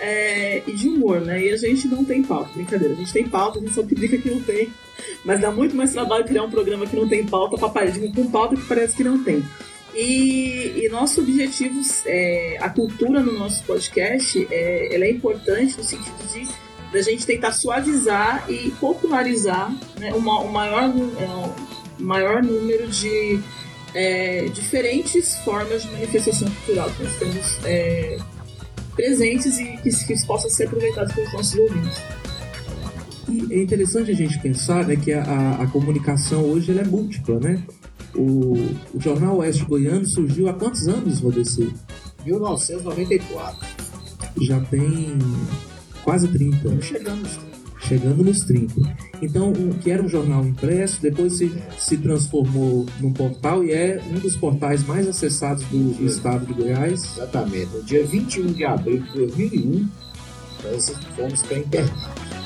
é, 0.00 0.64
e 0.66 0.72
de 0.72 0.88
humor, 0.88 1.20
né? 1.20 1.44
E 1.44 1.52
a 1.52 1.56
gente 1.56 1.86
não 1.86 2.04
tem 2.04 2.24
pauta, 2.24 2.50
brincadeira. 2.54 2.94
A 2.94 2.96
gente 2.96 3.12
tem 3.12 3.28
pauta, 3.28 3.60
a 3.60 3.62
gente 3.62 3.72
só 3.72 3.84
publica 3.84 4.18
que 4.18 4.30
não 4.30 4.40
tem. 4.40 4.68
Mas 5.24 5.40
dá 5.40 5.50
muito 5.50 5.74
mais 5.74 5.92
trabalho 5.92 6.24
criar 6.24 6.42
um 6.42 6.50
programa 6.50 6.86
que 6.86 6.96
não 6.96 7.08
tem 7.08 7.26
pauta 7.26 7.56
para 7.56 7.68
parecer 7.68 8.12
com 8.14 8.30
pauta 8.30 8.56
que 8.56 8.66
parece 8.66 8.96
que 8.96 9.04
não 9.04 9.22
tem. 9.22 9.44
E, 9.94 10.82
e 10.84 10.88
nosso 10.88 11.20
objetivo, 11.20 11.80
é, 12.06 12.56
a 12.60 12.68
cultura 12.68 13.20
no 13.20 13.32
nosso 13.32 13.62
podcast, 13.64 14.46
é, 14.50 14.94
ela 14.94 15.04
é 15.04 15.10
importante 15.10 15.76
no 15.76 15.84
sentido 15.84 16.32
de 16.32 16.64
da 16.92 17.02
gente 17.02 17.26
tentar 17.26 17.50
suavizar 17.50 18.44
e 18.48 18.70
popularizar 18.78 19.68
né, 19.98 20.12
maior, 20.14 20.84
é, 21.18 22.02
maior 22.02 22.40
número 22.40 22.86
de 22.86 23.40
é, 23.92 24.44
diferentes 24.46 25.34
formas 25.38 25.82
de 25.82 25.90
manifestação 25.90 26.48
cultural 26.48 26.88
que 26.90 27.02
nós 27.02 27.18
temos 27.18 27.64
é, 27.64 28.16
presentes 28.94 29.58
e 29.58 29.76
que, 29.78 29.90
que 29.90 30.26
possam 30.26 30.48
ser 30.48 30.68
aproveitados 30.68 31.12
pelos 31.14 31.32
nossos 31.32 31.58
ouvintes. 31.58 31.98
E 33.28 33.52
é 33.52 33.62
interessante 33.62 34.10
a 34.10 34.14
gente 34.14 34.38
pensar 34.40 34.86
né, 34.86 34.96
que 34.96 35.12
a, 35.12 35.58
a 35.60 35.66
comunicação 35.68 36.42
hoje 36.42 36.70
ela 36.70 36.80
é 36.80 36.84
múltipla, 36.84 37.40
né? 37.40 37.62
O, 38.14 38.54
o 38.94 39.00
Jornal 39.00 39.38
Oeste 39.38 39.64
Goiano 39.64 40.06
surgiu 40.06 40.48
há 40.48 40.54
quantos 40.54 40.86
anos, 40.86 41.20
Rodeci? 41.20 41.72
1994. 42.24 43.66
Já 44.40 44.60
tem 44.60 45.18
quase 46.02 46.28
30. 46.28 46.80
Chegando 46.80 47.22
nos 47.22 47.36
30. 47.36 47.54
Chegando 47.80 48.24
nos 48.24 48.40
30. 48.44 48.96
Então, 49.20 49.52
um, 49.52 49.70
que 49.72 49.90
era 49.90 50.02
um 50.02 50.08
jornal 50.08 50.44
impresso, 50.44 51.02
depois 51.02 51.34
se, 51.34 51.52
se 51.78 51.96
transformou 51.98 52.86
num 53.00 53.12
portal 53.12 53.64
e 53.64 53.72
é 53.72 54.02
um 54.10 54.18
dos 54.18 54.36
portais 54.36 54.86
mais 54.86 55.06
acessados 55.06 55.64
do, 55.64 55.94
do 55.94 56.06
estado 56.06 56.46
de 56.46 56.54
Goiás. 56.54 57.16
Exatamente. 57.16 57.66
No 57.74 57.82
dia 57.82 58.04
21 58.04 58.46
de 58.52 58.64
abril 58.64 59.02
de 59.02 59.12
2001, 59.12 59.88
nós 60.64 60.92
fomos 61.16 61.42
para 61.42 61.56
a 61.56 61.60
internet. 61.60 62.43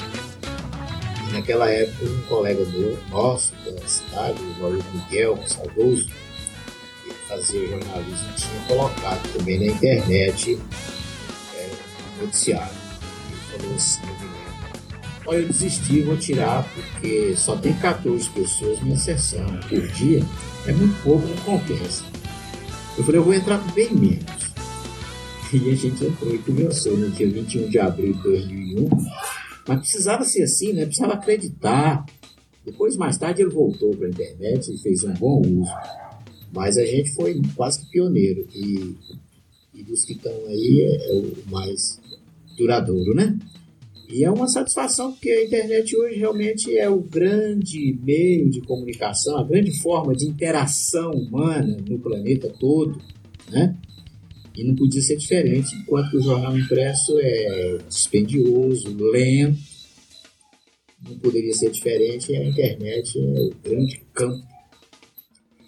Naquela 1.33 1.71
época, 1.71 2.07
um 2.07 2.23
colega 2.23 2.65
do, 2.65 2.99
nosso 3.11 3.53
da 3.65 3.87
cidade, 3.87 4.41
o 4.41 4.61
Maurício 4.61 4.91
Miguel, 4.95 5.39
saudoso, 5.47 6.07
que 7.05 7.13
fazia 7.29 7.69
jornalismo, 7.69 8.33
tinha 8.37 8.61
colocado 8.67 9.33
também 9.37 9.59
na 9.59 9.67
internet 9.67 10.59
é, 11.57 11.71
um 12.17 12.25
noticiário. 12.25 12.75
Ele 13.31 13.63
falou 13.63 13.77
assim, 13.77 14.01
olha, 15.27 15.39
eu 15.39 15.49
desisti, 15.49 16.01
vou 16.01 16.17
tirar, 16.17 16.67
porque 16.75 17.35
só 17.37 17.57
tem 17.57 17.75
14 17.75 18.29
pessoas 18.31 18.81
numa 18.81 18.97
sessão 18.97 19.47
por 19.69 19.87
dia, 19.89 20.25
é 20.67 20.73
muito 20.73 21.03
pouco, 21.03 21.27
não 21.27 21.37
compensa. 21.37 22.05
Eu 22.97 23.05
falei, 23.05 23.21
eu 23.21 23.25
vou 23.25 23.35
entrar 23.35 23.59
com 23.59 23.71
bem 23.73 23.93
menos. 23.93 24.49
E 25.53 25.71
a 25.71 25.75
gente 25.75 26.05
entrou 26.05 26.35
e 26.35 26.39
começou 26.39 26.97
no 26.97 27.11
dia 27.11 27.29
21 27.31 27.69
de 27.69 27.79
abril 27.79 28.13
de 28.13 28.23
2001 28.23 28.89
mas 29.69 29.81
precisava 29.81 30.25
ser 30.25 30.45
assim, 30.45 30.73
né? 30.73 30.87
Precisava 30.87 31.13
acreditar. 31.13 32.07
Depois, 32.65 32.97
mais 32.97 33.19
tarde, 33.19 33.43
ele 33.43 33.51
voltou 33.51 33.95
para 33.95 34.07
a 34.07 34.11
internet 34.11 34.75
e 34.75 34.79
fez 34.79 35.05
um 35.05 35.13
bom 35.13 35.43
uso. 35.43 35.71
Mas 36.53 36.79
a 36.79 36.85
gente 36.87 37.15
foi 37.15 37.39
quase 37.55 37.81
que 37.81 37.91
pioneiro. 37.91 38.49
E, 38.55 38.97
e 39.75 39.83
dos 39.83 40.07
que 40.07 40.15
estão 40.15 40.33
aí 40.47 40.81
é, 40.81 41.11
é 41.11 41.21
o 41.21 41.51
mais 41.51 42.01
duradouro, 42.57 43.15
né? 43.15 43.39
E 44.09 44.25
é 44.25 44.31
uma 44.31 44.49
satisfação 44.49 45.13
porque 45.13 45.31
a 45.31 45.45
internet 45.45 45.95
hoje 45.95 46.19
realmente 46.19 46.75
é 46.79 46.89
o 46.89 47.01
grande 47.01 47.99
meio 48.03 48.49
de 48.49 48.63
comunicação, 48.63 49.37
a 49.37 49.45
grande 49.45 49.79
forma 49.83 50.15
de 50.15 50.27
interação 50.27 51.11
humana 51.11 51.77
no 51.87 51.99
planeta 51.99 52.51
todo, 52.59 52.99
né? 53.51 53.77
E 54.59 54.65
não 54.65 54.75
podia 54.75 55.01
ser 55.01 55.17
diferente, 55.17 55.73
enquanto 55.77 56.15
o 56.15 56.21
jornal 56.21 56.59
impresso 56.59 57.17
é 57.21 57.79
dispendioso, 57.89 58.93
lento, 58.99 59.57
não 61.09 61.17
poderia 61.21 61.55
ser 61.55 61.71
diferente, 61.71 62.35
a 62.35 62.45
internet 62.45 63.17
é 63.17 63.41
o 63.41 63.53
grande 63.63 64.01
campo 64.13 64.45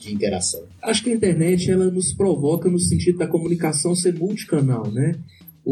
de 0.01 0.13
interação. 0.13 0.67
Acho 0.83 1.05
que 1.05 1.11
a 1.11 1.15
internet 1.15 1.71
ela 1.71 1.89
nos 1.89 2.13
provoca 2.13 2.69
no 2.69 2.81
sentido 2.81 3.19
da 3.19 3.29
comunicação 3.29 3.95
ser 3.95 4.13
multicanal, 4.15 4.91
né? 4.91 5.17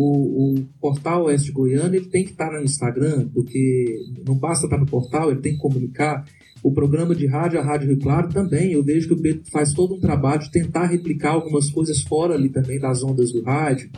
O, 0.01 0.55
o 0.55 0.65
portal 0.81 1.25
Oeste 1.25 1.51
Goiano 1.51 1.93
ele 1.93 2.07
tem 2.07 2.23
que 2.23 2.31
estar 2.31 2.53
no 2.53 2.63
Instagram, 2.63 3.29
porque 3.35 3.99
não 4.25 4.37
basta 4.37 4.67
estar 4.67 4.79
no 4.79 4.87
portal, 4.87 5.33
ele 5.33 5.41
tem 5.41 5.55
que 5.55 5.59
comunicar. 5.59 6.25
O 6.63 6.73
programa 6.73 7.17
de 7.17 7.27
rádio, 7.27 7.59
a 7.59 7.65
Rádio 7.65 7.89
Rio 7.89 7.99
Claro, 7.99 8.29
também. 8.29 8.73
Eu 8.73 8.83
vejo 8.83 9.09
que 9.09 9.15
o 9.15 9.21
Pedro 9.21 9.43
faz 9.51 9.73
todo 9.73 9.95
um 9.95 10.01
trabalho 10.01 10.41
de 10.41 10.53
tentar 10.53 10.87
replicar 10.87 11.33
algumas 11.33 11.69
coisas 11.71 12.01
fora 12.03 12.35
ali 12.35 12.49
também 12.49 12.79
das 12.79 13.03
ondas 13.03 13.33
do 13.33 13.43
rádio. 13.43 13.91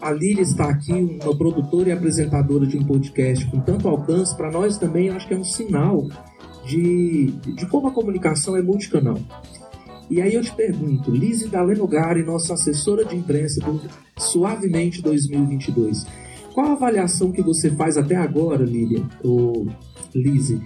A 0.00 0.10
Lília 0.10 0.42
está 0.42 0.68
aqui, 0.68 0.92
uma 0.92 1.36
produtora 1.36 1.90
e 1.90 1.92
apresentadora 1.92 2.66
de 2.66 2.76
um 2.76 2.84
podcast 2.84 3.48
com 3.48 3.60
tanto 3.60 3.88
alcance, 3.88 4.36
para 4.36 4.50
nós 4.50 4.76
também 4.76 5.08
acho 5.10 5.28
que 5.28 5.34
é 5.34 5.38
um 5.38 5.44
sinal 5.44 6.08
de, 6.66 7.26
de 7.54 7.66
como 7.66 7.86
a 7.86 7.92
comunicação 7.92 8.56
é 8.56 8.62
multicanal. 8.62 9.18
E 10.12 10.20
aí 10.20 10.34
eu 10.34 10.42
te 10.42 10.54
pergunto, 10.54 11.10
Lise 11.10 11.48
Dalenogari, 11.48 12.22
nossa 12.22 12.52
assessora 12.52 13.02
de 13.02 13.16
imprensa 13.16 13.64
do 13.64 13.80
Suavemente 14.18 15.00
2022, 15.00 16.04
qual 16.52 16.66
a 16.66 16.72
avaliação 16.72 17.32
que 17.32 17.40
você 17.40 17.70
faz 17.70 17.96
até 17.96 18.14
agora, 18.14 18.62
Lilian, 18.62 19.08
ou 19.24 19.66
Lise, 20.14 20.60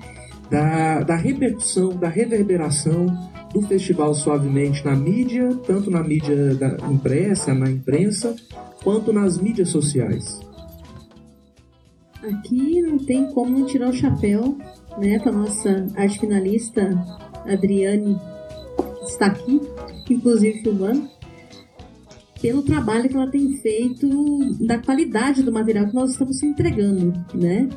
da, 0.50 1.00
da 1.04 1.14
repercussão, 1.14 1.90
da 1.90 2.08
reverberação 2.08 3.06
do 3.54 3.62
Festival 3.62 4.12
Suavemente 4.14 4.84
na 4.84 4.96
mídia, 4.96 5.54
tanto 5.64 5.92
na 5.92 6.02
mídia 6.02 6.56
da 6.56 6.78
impressa, 6.90 7.54
na 7.54 7.70
imprensa, 7.70 8.34
quanto 8.82 9.12
nas 9.12 9.38
mídias 9.38 9.68
sociais? 9.68 10.40
Aqui 12.20 12.82
não 12.82 12.98
tem 12.98 13.32
como 13.32 13.56
não 13.56 13.64
tirar 13.64 13.90
o 13.90 13.94
chapéu 13.94 14.58
né, 14.98 15.20
para 15.20 15.30
nossa 15.30 15.86
arte 15.94 16.18
finalista 16.18 16.90
Adriane, 17.46 18.18
está 19.10 19.26
aqui, 19.26 19.60
inclusive 20.10 20.62
filmando. 20.62 21.08
pelo 22.40 22.62
trabalho 22.62 23.08
que 23.08 23.16
ela 23.16 23.30
tem 23.30 23.56
feito, 23.58 24.08
da 24.66 24.78
qualidade 24.78 25.42
do 25.42 25.50
material 25.50 25.88
que 25.88 25.94
nós 25.94 26.12
estamos 26.12 26.42
entregando, 26.42 27.12
né? 27.34 27.68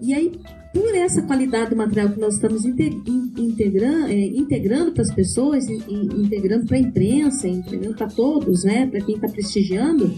E 0.00 0.14
aí, 0.14 0.32
por 0.72 0.94
essa 0.94 1.22
qualidade 1.22 1.70
do 1.70 1.76
material 1.76 2.10
que 2.10 2.20
nós 2.20 2.34
estamos 2.34 2.64
integrando, 2.64 4.06
é, 4.06 4.26
integrando 4.26 4.92
para 4.92 5.02
as 5.02 5.12
pessoas, 5.12 5.68
integrando 5.68 6.66
para 6.66 6.76
a 6.76 6.80
imprensa, 6.80 7.48
integrando 7.48 7.96
para 7.96 8.06
todos, 8.06 8.64
né? 8.64 8.86
Para 8.86 9.00
quem 9.00 9.16
está 9.16 9.28
prestigiando, 9.28 10.14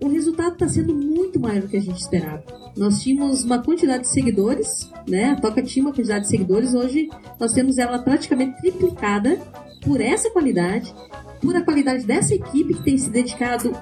o 0.00 0.08
resultado 0.08 0.54
está 0.54 0.68
sendo 0.68 0.94
muito 0.94 1.38
maior 1.38 1.62
do 1.62 1.68
que 1.68 1.76
a 1.76 1.80
gente 1.80 2.00
esperava. 2.00 2.42
Nós 2.76 3.02
tínhamos 3.02 3.44
uma 3.44 3.62
quantidade 3.62 4.04
de 4.04 4.08
seguidores, 4.08 4.90
né? 5.06 5.30
A 5.30 5.36
Toca 5.36 5.62
tinha 5.62 5.84
uma 5.84 5.92
quantidade 5.92 6.24
de 6.24 6.30
seguidores, 6.30 6.74
hoje 6.74 7.08
nós 7.38 7.52
temos 7.52 7.78
ela 7.78 7.98
praticamente 7.98 8.60
triplicada 8.60 9.38
por 9.82 10.00
essa 10.00 10.30
qualidade, 10.30 10.94
por 11.40 11.54
a 11.56 11.62
qualidade 11.62 12.04
dessa 12.04 12.34
equipe 12.34 12.74
que 12.74 12.84
tem 12.84 12.96
se 12.96 13.10
dedicado 13.10 13.72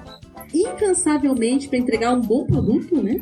incansavelmente 0.53 1.67
para 1.67 1.77
entregar 1.77 2.13
um 2.13 2.21
bom 2.21 2.45
produto, 2.45 3.01
né? 3.01 3.21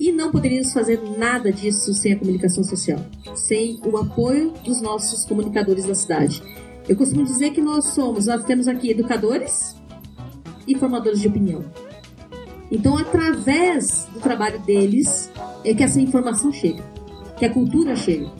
E 0.00 0.12
não 0.12 0.30
poderíamos 0.30 0.72
fazer 0.72 1.00
nada 1.16 1.52
disso 1.52 1.92
sem 1.92 2.12
a 2.12 2.18
comunicação 2.18 2.62
social, 2.62 3.00
sem 3.34 3.80
o 3.84 3.96
apoio 3.96 4.52
dos 4.64 4.80
nossos 4.80 5.24
comunicadores 5.24 5.86
da 5.86 5.94
cidade. 5.94 6.42
Eu 6.88 6.96
costumo 6.96 7.24
dizer 7.24 7.50
que 7.50 7.60
nós 7.60 7.86
somos, 7.86 8.26
nós 8.26 8.44
temos 8.44 8.68
aqui 8.68 8.90
educadores, 8.90 9.74
e 10.68 10.78
formadores 10.78 11.20
de 11.20 11.28
opinião. 11.28 11.64
Então, 12.70 12.98
através 12.98 14.06
do 14.12 14.20
trabalho 14.20 14.60
deles, 14.60 15.30
é 15.64 15.72
que 15.72 15.82
essa 15.82 16.00
informação 16.00 16.52
chega, 16.52 16.82
que 17.38 17.44
a 17.44 17.52
cultura 17.52 17.96
chega, 17.96 18.30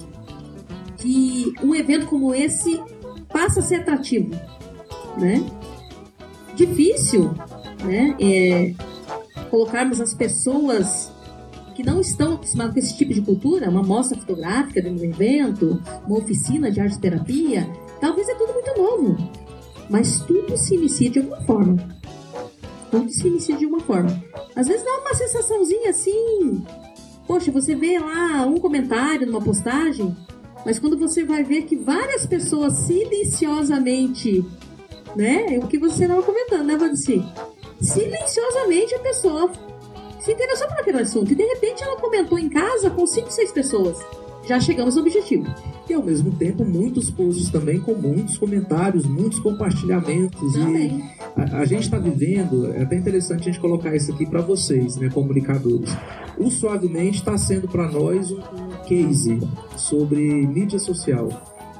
que 0.98 1.54
um 1.62 1.74
evento 1.74 2.06
como 2.06 2.34
esse 2.34 2.80
passa 3.32 3.60
a 3.60 3.62
ser 3.62 3.76
atrativo, 3.76 4.30
né? 5.16 5.42
Difícil, 6.54 7.32
né? 7.84 8.14
É 8.20 8.74
colocarmos 9.50 9.98
as 9.98 10.12
pessoas 10.12 11.10
que 11.74 11.82
não 11.82 12.00
estão 12.00 12.34
acostumadas 12.34 12.74
com 12.74 12.80
esse 12.80 12.98
tipo 12.98 13.14
de 13.14 13.22
cultura, 13.22 13.70
uma 13.70 13.82
mostra 13.82 14.18
fotográfica 14.18 14.82
de 14.82 14.90
um 14.90 15.04
evento, 15.04 15.80
uma 16.06 16.18
oficina 16.18 16.70
de 16.70 16.80
arte 16.80 16.98
terapia, 16.98 17.66
talvez 18.00 18.28
é 18.28 18.34
tudo 18.34 18.52
muito 18.52 18.76
novo, 18.76 19.30
mas 19.88 20.20
tudo 20.20 20.56
se 20.56 20.74
inicia 20.74 21.08
de 21.08 21.20
alguma 21.20 21.40
forma 21.42 21.97
tudo 22.90 23.10
se 23.10 23.26
inicia 23.26 23.56
de 23.56 23.66
uma 23.66 23.80
forma. 23.80 24.10
Às 24.54 24.66
vezes 24.68 24.84
dá 24.84 24.98
uma 24.98 25.14
sensaçãozinha 25.14 25.90
assim. 25.90 26.64
Poxa, 27.26 27.50
você 27.50 27.74
vê 27.74 27.98
lá 27.98 28.46
um 28.46 28.56
comentário 28.56 29.26
numa 29.26 29.42
postagem, 29.42 30.16
mas 30.64 30.78
quando 30.78 30.98
você 30.98 31.24
vai 31.24 31.44
ver 31.44 31.62
que 31.62 31.76
várias 31.76 32.26
pessoas 32.26 32.74
silenciosamente, 32.78 34.44
né? 35.14 35.56
É 35.56 35.58
o 35.58 35.66
que 35.66 35.78
você 35.78 36.04
estava 36.04 36.22
comentando, 36.22 36.64
né, 36.64 36.76
Vadici? 36.76 37.22
Silenciosamente 37.80 38.94
a 38.94 39.00
pessoa 39.00 39.52
se 40.20 40.32
interessou 40.32 40.66
por 40.68 40.80
aquele 40.80 41.00
assunto 41.00 41.32
e 41.32 41.34
de 41.34 41.44
repente 41.44 41.82
ela 41.82 41.96
comentou 41.96 42.38
em 42.38 42.48
casa 42.48 42.90
com 42.90 43.06
cinco, 43.06 43.30
seis 43.30 43.52
pessoas 43.52 43.98
já 44.48 44.58
chegamos 44.58 44.96
ao 44.96 45.02
objetivo. 45.02 45.46
E 45.88 45.92
ao 45.92 46.02
mesmo 46.02 46.32
tempo, 46.32 46.64
muitos 46.64 47.10
posts 47.10 47.50
também 47.50 47.78
com 47.78 47.92
muitos 47.92 48.38
comentários, 48.38 49.04
muitos 49.04 49.38
compartilhamentos. 49.40 50.54
Também. 50.54 51.04
E 51.36 51.40
a, 51.40 51.58
a 51.58 51.64
gente 51.66 51.82
está 51.82 51.98
vivendo, 51.98 52.72
é 52.72 52.82
até 52.82 52.96
interessante 52.96 53.42
a 53.42 53.52
gente 53.52 53.60
colocar 53.60 53.94
isso 53.94 54.10
aqui 54.10 54.24
para 54.24 54.40
vocês, 54.40 54.96
né, 54.96 55.10
comunicadores. 55.10 55.94
O 56.38 56.50
Suavemente 56.50 57.18
está 57.18 57.36
sendo 57.36 57.68
para 57.68 57.90
nós 57.90 58.30
um, 58.30 58.68
case 58.86 59.38
sobre 59.76 60.46
mídia 60.46 60.78
social 60.78 61.28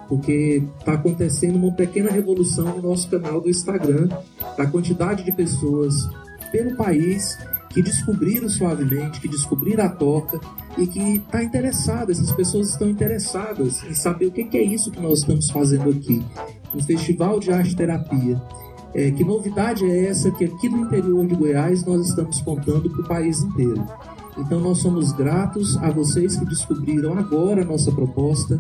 porque 0.09 0.63
está 0.79 0.95
acontecendo 0.95 1.57
uma 1.57 1.73
pequena 1.73 2.11
revolução 2.11 2.77
no 2.77 2.83
nosso 2.83 3.11
canal 3.11 3.43
do 3.43 3.51
Instagram, 3.51 4.09
da 4.57 4.67
quantidade 4.67 5.23
de 5.23 5.31
pessoas 5.33 5.95
pelo 6.51 6.75
país 6.77 7.39
que 7.69 7.83
descobriram 7.83 8.49
suavemente, 8.49 9.21
que 9.21 9.29
descobriram 9.29 9.85
a 9.85 9.89
toca 9.91 10.41
e 10.79 10.87
que 10.87 11.17
está 11.17 11.43
interessado, 11.43 12.13
essas 12.13 12.31
pessoas 12.31 12.71
estão 12.71 12.89
interessadas 12.89 13.83
em 13.83 13.95
saber 13.95 14.27
o 14.27 14.31
que, 14.31 14.45
que, 14.45 14.57
é 14.57 14.63
isso 14.63 14.93
que 14.93 15.01
nós 15.01 15.21
estamos 15.21 15.51
fazendo 15.51 15.91
aqui, 15.91 16.23
um 16.73 16.81
festival 16.81 17.41
de 17.41 17.51
arte 17.51 17.75
terapia. 17.75 18.41
É, 18.95 19.11
que 19.11 19.25
novidade 19.25 19.85
é 19.85 20.07
essa 20.07 20.31
que 20.31 20.45
aqui 20.45 20.69
no 20.69 20.87
interior 20.87 21.27
de 21.27 21.35
Goiás 21.35 21.85
nós 21.85 22.09
estamos 22.09 22.41
contando 22.41 22.89
para 22.89 23.03
o 23.03 23.09
país 23.09 23.41
inteiro? 23.41 23.85
Então 24.39 24.61
nós 24.61 24.79
somos 24.79 25.11
gratos 25.13 25.77
a 25.79 25.91
vocês 25.91 26.37
que 26.37 26.47
descobriram 26.47 27.19
agora 27.19 27.63
a 27.63 27.65
nossa 27.65 27.91
proposta, 27.91 28.59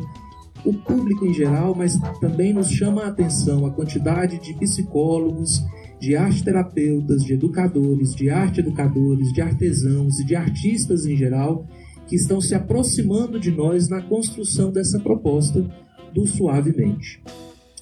o 0.64 0.74
público 0.74 1.24
em 1.24 1.32
geral, 1.32 1.72
mas 1.74 1.98
também 2.20 2.52
nos 2.52 2.68
chama 2.68 3.04
a 3.04 3.08
atenção 3.08 3.64
a 3.64 3.70
quantidade 3.70 4.38
de 4.38 4.54
psicólogos, 4.54 5.64
de 6.00 6.16
arte 6.16 6.42
terapeutas, 6.42 7.24
de 7.24 7.34
educadores, 7.34 8.14
de 8.14 8.28
arte 8.28 8.58
educadores, 8.60 9.32
de 9.32 9.40
artesãos 9.40 10.18
e 10.18 10.24
de 10.24 10.34
artistas 10.34 11.06
em 11.06 11.16
geral 11.16 11.64
que 12.08 12.16
estão 12.16 12.40
se 12.40 12.54
aproximando 12.54 13.38
de 13.38 13.50
nós 13.50 13.88
na 13.88 14.02
construção 14.02 14.72
dessa 14.72 14.98
proposta 14.98 15.64
do 16.12 16.26
Suavemente. 16.26 17.22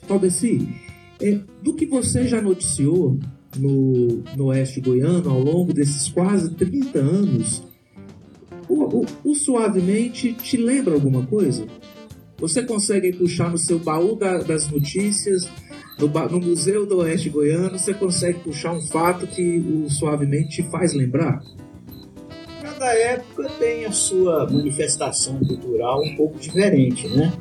Valdeci, 0.08 0.68
é, 1.20 1.40
do 1.62 1.74
que 1.74 1.86
você 1.86 2.26
já 2.26 2.42
noticiou 2.42 3.18
no, 3.56 4.22
no 4.36 4.46
Oeste 4.46 4.80
Goiano 4.80 5.30
ao 5.30 5.40
longo 5.40 5.72
desses 5.72 6.08
quase 6.08 6.50
30 6.54 6.98
anos, 6.98 7.62
o, 8.68 9.00
o, 9.00 9.06
o 9.24 9.34
Suavemente 9.34 10.32
te 10.34 10.56
lembra 10.56 10.94
alguma 10.94 11.24
coisa? 11.24 11.66
Você 12.38 12.62
consegue 12.62 13.12
puxar 13.12 13.50
no 13.50 13.56
seu 13.56 13.78
baú 13.78 14.16
da, 14.16 14.38
das 14.38 14.68
notícias 14.68 15.48
no, 15.98 16.08
no, 16.28 16.40
Museu 16.40 16.84
do 16.84 16.98
Oeste 16.98 17.30
Goiano, 17.30 17.78
você 17.78 17.94
consegue 17.94 18.40
puxar 18.40 18.72
um 18.72 18.82
fato 18.82 19.26
que 19.26 19.58
o 19.58 19.88
suavemente 19.88 20.62
te 20.62 20.70
faz 20.70 20.92
lembrar? 20.92 21.40
Cada 22.78 22.92
época 22.92 23.48
tem 23.58 23.86
a 23.86 23.92
sua 23.92 24.46
manifestação 24.50 25.38
cultural 25.38 26.02
um 26.02 26.14
pouco 26.14 26.38
diferente, 26.38 27.08
né? 27.08 27.32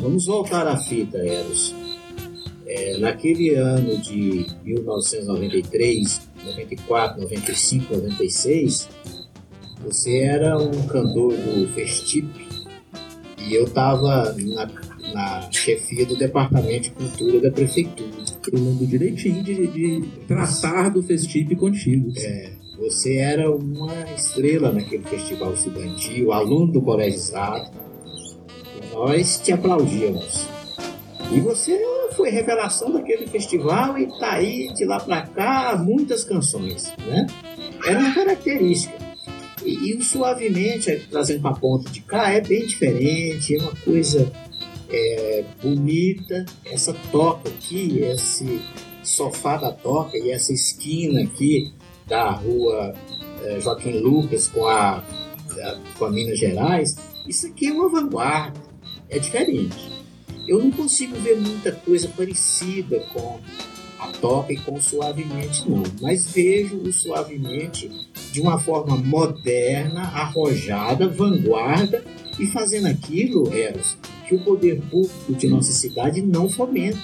Vamos 0.00 0.26
voltar 0.26 0.66
à 0.66 0.76
fita, 0.76 1.16
Eros. 1.18 1.72
É, 2.66 2.98
naquele 2.98 3.54
ano 3.54 3.98
de 3.98 4.44
1993, 4.64 6.28
94, 6.44 7.20
95, 7.20 7.94
96, 7.94 8.88
você 9.84 10.18
era 10.18 10.58
um 10.58 10.86
cantor 10.88 11.34
do 11.36 11.68
Festip 11.74 12.26
e 13.38 13.54
eu 13.54 13.64
estava 13.64 14.34
na 14.38 14.66
na 15.12 15.50
chefia 15.52 16.06
do 16.06 16.16
Departamento 16.16 16.84
de 16.84 16.90
Cultura 16.92 17.40
da 17.40 17.50
Prefeitura. 17.50 18.10
Eu 18.50 18.58
lembro 18.58 18.86
direitinho 18.86 19.42
de, 19.42 19.66
de 19.68 20.08
tratar 20.26 20.88
do 20.88 21.02
Festip 21.02 21.54
contigo. 21.56 22.10
É, 22.16 22.61
você 22.82 23.16
era 23.16 23.48
uma 23.48 23.94
estrela 24.12 24.72
naquele 24.72 25.04
festival 25.04 25.54
estudantil, 25.54 26.32
aluno 26.32 26.72
do 26.72 26.82
Colégio 26.82 27.18
Estado. 27.18 27.70
Nós 28.92 29.38
te 29.38 29.52
aplaudíamos. 29.52 30.48
E 31.30 31.40
você 31.40 31.80
foi 32.16 32.30
revelação 32.30 32.92
daquele 32.92 33.28
festival 33.28 33.96
e 33.96 34.06
tá 34.18 34.32
aí 34.32 34.72
de 34.74 34.84
lá 34.84 34.98
para 34.98 35.22
cá 35.22 35.76
muitas 35.76 36.24
canções, 36.24 36.92
né? 37.06 37.26
Era 37.86 38.00
uma 38.00 38.14
característica. 38.14 38.94
E, 39.64 39.90
e 39.90 39.94
o 39.94 40.02
suavemente, 40.02 41.06
trazendo 41.08 41.40
para 41.40 41.52
a 41.52 41.58
ponta 41.58 41.88
de 41.88 42.00
cá, 42.00 42.32
é 42.32 42.40
bem 42.40 42.66
diferente, 42.66 43.54
é 43.54 43.60
uma 43.60 43.76
coisa 43.76 44.30
é, 44.90 45.44
bonita. 45.62 46.44
Essa 46.66 46.92
toca 47.12 47.48
aqui, 47.48 48.00
esse 48.00 48.60
sofá 49.04 49.56
da 49.56 49.70
toca 49.70 50.18
e 50.18 50.32
essa 50.32 50.52
esquina 50.52 51.22
aqui 51.22 51.72
da 52.06 52.30
rua 52.30 52.94
é, 53.44 53.60
Joaquim 53.60 53.98
Lucas 53.98 54.48
com 54.48 54.66
a, 54.66 54.98
a, 54.98 55.78
com 55.98 56.04
a 56.04 56.10
Minas 56.10 56.38
Gerais, 56.38 56.96
isso 57.26 57.46
aqui 57.46 57.68
é 57.68 57.72
uma 57.72 57.88
vanguarda, 57.88 58.60
é 59.08 59.18
diferente. 59.18 59.92
Eu 60.48 60.58
não 60.58 60.70
consigo 60.70 61.16
ver 61.16 61.36
muita 61.36 61.70
coisa 61.72 62.08
parecida 62.08 63.00
com 63.12 63.38
a 63.98 64.08
toca 64.20 64.52
e 64.52 64.56
com 64.56 64.74
o 64.74 64.82
suavemente, 64.82 65.68
não, 65.70 65.84
mas 66.00 66.32
vejo 66.32 66.76
o 66.76 66.92
suavemente 66.92 67.88
de 68.32 68.40
uma 68.40 68.58
forma 68.58 68.96
moderna, 68.96 70.02
arrojada, 70.02 71.08
vanguarda 71.08 72.04
e 72.38 72.46
fazendo 72.46 72.88
aquilo, 72.88 73.52
Eros, 73.54 73.96
que 74.26 74.34
o 74.34 74.42
poder 74.42 74.80
público 74.90 75.34
de 75.34 75.46
nossa 75.48 75.70
cidade 75.70 76.20
não 76.20 76.48
fomenta. 76.48 76.98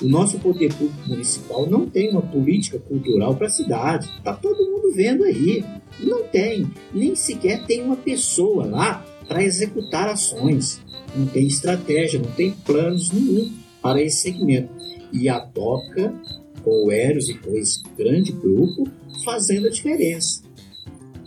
O 0.00 0.06
nosso 0.06 0.38
poder 0.38 0.72
público 0.74 1.08
municipal 1.08 1.68
não 1.68 1.88
tem 1.88 2.10
uma 2.10 2.22
política 2.22 2.78
cultural 2.78 3.34
para 3.34 3.48
a 3.48 3.50
cidade. 3.50 4.08
Está 4.16 4.32
todo 4.32 4.70
mundo 4.70 4.94
vendo 4.94 5.24
aí. 5.24 5.64
Não 6.00 6.22
tem. 6.24 6.70
Nem 6.94 7.16
sequer 7.16 7.66
tem 7.66 7.82
uma 7.82 7.96
pessoa 7.96 8.64
lá 8.64 9.04
para 9.26 9.42
executar 9.42 10.08
ações. 10.08 10.80
Não 11.16 11.26
tem 11.26 11.46
estratégia, 11.46 12.20
não 12.20 12.30
tem 12.30 12.52
planos 12.64 13.10
nenhum 13.10 13.52
para 13.82 14.00
esse 14.00 14.22
segmento. 14.22 14.70
E 15.12 15.28
a 15.28 15.40
DOCA, 15.40 16.14
com 16.62 16.86
o 16.86 16.92
Eros 16.92 17.28
e 17.28 17.34
com 17.34 17.56
esse 17.56 17.82
grande 17.96 18.30
grupo, 18.30 18.84
fazendo 19.24 19.66
a 19.66 19.70
diferença. 19.70 20.42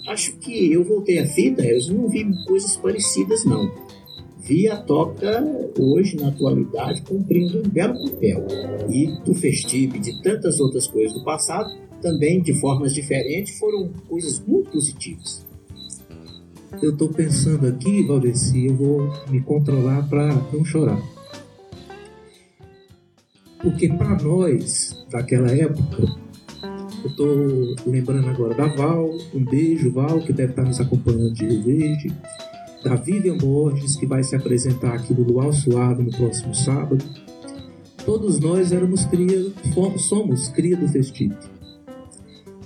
Acho 0.07 0.33
que 0.37 0.71
eu 0.71 0.83
voltei 0.83 1.19
a 1.19 1.27
fita, 1.27 1.61
Eros, 1.61 1.89
não 1.89 2.07
vi 2.07 2.25
coisas 2.45 2.77
parecidas 2.77 3.43
não 3.43 3.90
vi 4.51 4.67
a 4.67 4.75
toca 4.75 5.41
hoje, 5.79 6.17
na 6.17 6.27
atualidade, 6.27 7.01
cumprindo 7.03 7.59
um 7.59 7.69
belo 7.69 7.93
papel. 8.11 8.45
E 8.89 9.07
do 9.23 9.33
Festib, 9.33 9.97
de 9.97 10.21
tantas 10.21 10.59
outras 10.59 10.87
coisas 10.87 11.13
do 11.13 11.23
passado, 11.23 11.69
também 12.01 12.41
de 12.41 12.53
formas 12.59 12.93
diferentes, 12.93 13.57
foram 13.57 13.89
coisas 14.09 14.43
muito 14.45 14.71
positivas. 14.71 15.47
Eu 16.81 16.91
estou 16.91 17.07
pensando 17.09 17.65
aqui, 17.65 18.05
Valdeci, 18.05 18.65
eu 18.65 18.75
vou 18.75 19.13
me 19.29 19.41
controlar 19.41 20.07
para 20.09 20.33
não 20.51 20.65
chorar. 20.65 21.01
Porque 23.61 23.87
para 23.87 24.21
nós, 24.21 25.05
daquela 25.09 25.51
época, 25.51 26.03
eu 27.03 27.09
estou 27.09 27.75
lembrando 27.85 28.27
agora 28.27 28.55
da 28.55 28.67
Val, 28.67 29.09
um 29.33 29.45
beijo, 29.45 29.91
Val, 29.91 30.19
que 30.21 30.33
deve 30.33 30.51
estar 30.51 30.63
nos 30.63 30.79
acompanhando 30.79 31.33
de 31.33 31.45
Rio 31.45 31.63
Verde, 31.63 32.13
da 32.83 32.95
Vivian 32.95 33.37
Borges, 33.37 33.95
que 33.95 34.05
vai 34.05 34.23
se 34.23 34.35
apresentar 34.35 34.95
aqui 34.95 35.13
no 35.13 35.23
Luau 35.23 35.53
Suave 35.53 36.03
no 36.03 36.11
próximo 36.11 36.53
sábado. 36.53 37.03
Todos 38.05 38.39
nós 38.39 38.71
éramos 38.71 39.05
cria, 39.05 39.51
somos 39.97 40.47
cria 40.49 40.75
do 40.75 40.87
Festip. 40.87 41.35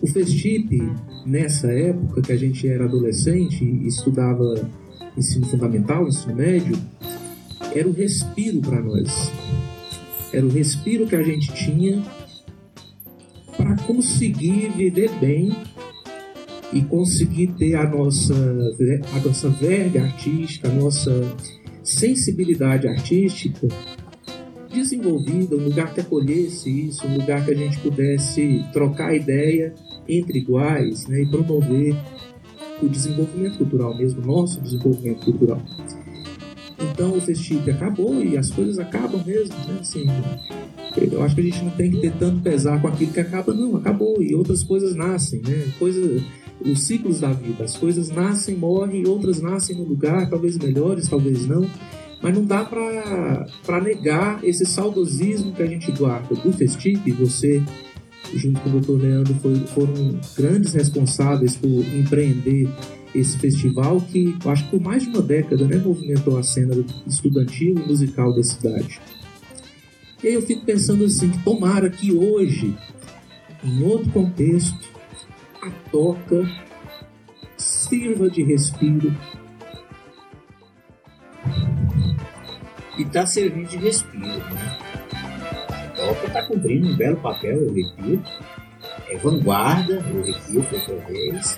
O 0.02 0.08
Festip, 0.08 0.82
nessa 1.26 1.72
época 1.72 2.22
que 2.22 2.32
a 2.32 2.38
gente 2.38 2.68
era 2.68 2.86
adolescente 2.86 3.64
e 3.64 3.88
estudava 3.88 4.70
ensino 5.18 5.46
fundamental, 5.48 6.08
ensino 6.08 6.36
médio, 6.36 6.78
era 7.74 7.88
o 7.88 7.92
respiro 7.92 8.62
para 8.62 8.82
nós. 8.82 9.32
Era 10.32 10.46
o 10.46 10.50
respiro 10.50 11.08
que 11.08 11.16
a 11.16 11.24
gente 11.24 11.54
tinha 11.54 12.04
para 13.58 13.76
conseguir 13.84 14.70
viver 14.76 15.10
bem 15.20 15.56
e 16.76 16.82
conseguir 16.82 17.48
ter 17.58 17.76
a 17.76 17.90
nossa, 17.90 18.34
a 18.34 19.20
nossa 19.26 19.50
verga 19.50 20.04
artística, 20.04 20.68
a 20.68 20.74
nossa 20.74 21.34
sensibilidade 21.82 22.86
artística 22.86 23.66
desenvolvida, 24.70 25.56
um 25.56 25.64
lugar 25.64 25.94
que 25.94 26.02
acolhesse 26.02 26.70
isso, 26.70 27.08
um 27.08 27.18
lugar 27.18 27.46
que 27.46 27.52
a 27.52 27.56
gente 27.56 27.80
pudesse 27.80 28.66
trocar 28.74 29.16
ideia 29.16 29.74
entre 30.06 30.40
iguais 30.40 31.08
né, 31.08 31.22
e 31.22 31.26
promover 31.26 31.96
o 32.84 32.90
desenvolvimento 32.90 33.58
cultural 33.58 33.98
mesmo, 33.98 34.22
nosso 34.22 34.60
desenvolvimento 34.60 35.24
cultural. 35.24 35.62
Então 36.92 37.18
o 37.18 37.22
festival 37.22 37.74
acabou 37.74 38.22
e 38.22 38.38
as 38.38 38.52
coisas 38.52 38.78
acabam 38.80 39.24
mesmo, 39.26 39.56
né? 39.66 39.78
Assim, 39.80 40.06
eu 41.10 41.24
acho 41.24 41.36
que 41.36 41.42
a 41.42 41.44
gente 41.46 41.64
não 41.64 41.72
tem 41.72 41.90
que 41.90 42.02
ter 42.02 42.12
tanto 42.20 42.42
pesar 42.42 42.82
com 42.82 42.90
aquilo 42.90 43.14
que 43.14 43.20
acaba, 43.22 43.54
não, 43.54 43.78
acabou 43.78 44.22
e 44.22 44.36
outras 44.36 44.62
coisas 44.62 44.94
nascem, 44.94 45.42
né? 45.42 45.72
Coisa, 45.80 46.22
os 46.60 46.84
ciclos 46.84 47.20
da 47.20 47.32
vida, 47.32 47.64
as 47.64 47.78
coisas 47.78 48.10
nascem, 48.10 48.56
morrem 48.56 49.02
e 49.02 49.08
outras 49.08 49.42
nascem 49.42 49.76
no 49.76 49.84
lugar, 49.84 50.30
talvez 50.30 50.58
melhores, 50.58 51.08
talvez 51.08 51.46
não. 51.46 51.70
Mas 52.22 52.34
não 52.34 52.46
dá 52.46 52.66
para 52.66 53.82
negar 53.82 54.44
esse 54.44 54.66
saudosismo 54.66 55.54
que 55.54 55.62
a 55.62 55.68
gente 55.68 55.92
guarda 55.92 56.34
do 56.34 56.52
Festip, 56.54 57.12
você 57.12 57.62
junto 58.34 58.60
com 58.62 58.70
o 58.70 58.80
Dr. 58.80 59.04
Leandro 59.04 59.34
foi, 59.36 59.56
foram 59.68 60.20
grandes 60.36 60.74
responsáveis 60.74 61.56
por 61.56 61.70
empreender 61.70 62.68
esse 63.14 63.38
festival 63.38 64.02
que 64.02 64.36
acho 64.46 64.66
que 64.66 64.72
por 64.72 64.82
mais 64.82 65.04
de 65.04 65.10
uma 65.10 65.22
década 65.22 65.66
né, 65.66 65.78
movimentou 65.78 66.38
a 66.38 66.44
cena 66.44 66.76
estudantil 67.08 67.76
e 67.78 67.88
musical 67.88 68.34
da 68.36 68.44
cidade. 68.44 69.00
E 70.24 70.28
aí 70.28 70.34
eu 70.34 70.42
fico 70.42 70.66
pensando 70.66 71.06
assim, 71.06 71.30
tomara 71.44 71.90
que 71.90 72.12
hoje, 72.12 72.76
em 73.64 73.84
outro 73.84 74.12
contexto, 74.12 74.95
a 75.66 75.90
toca 75.90 76.48
sirva 77.58 78.30
de 78.30 78.44
respiro 78.44 79.16
e 82.98 83.02
está 83.02 83.26
servindo 83.26 83.68
de 83.68 83.78
respiro. 83.78 84.24
Né? 84.24 84.78
A 85.70 85.88
Toca 85.96 86.28
está 86.28 86.48
cumprindo 86.48 86.88
um 86.88 86.96
belo 86.96 87.18
papel, 87.18 87.58
eu 87.58 87.74
repito. 87.74 88.32
É 89.10 89.18
vanguarda, 89.18 89.94
eu 89.94 90.24
repito 90.24 90.76
outra 90.76 90.96
vez. 91.08 91.58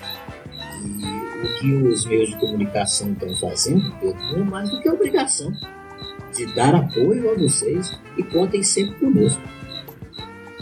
E 0.82 1.46
o 1.46 1.58
que 1.58 1.72
os 1.74 2.04
meios 2.06 2.30
de 2.30 2.38
comunicação 2.38 3.12
estão 3.12 3.34
fazendo, 3.36 3.94
não 4.02 4.40
é 4.40 4.44
mais 4.44 4.70
do 4.70 4.80
que 4.80 4.88
obrigação 4.88 5.52
de 6.36 6.46
dar 6.54 6.74
apoio 6.74 7.30
a 7.30 7.34
vocês 7.34 7.98
e 8.16 8.22
contem 8.22 8.62
sempre 8.62 8.94
conosco. 8.96 9.42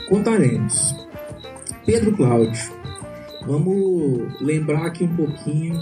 Contaremos. 0.08 0.94
Pedro 1.84 2.16
Cláudio, 2.16 2.75
Vamos 3.46 4.40
lembrar 4.40 4.86
aqui 4.86 5.04
um 5.04 5.16
pouquinho 5.16 5.74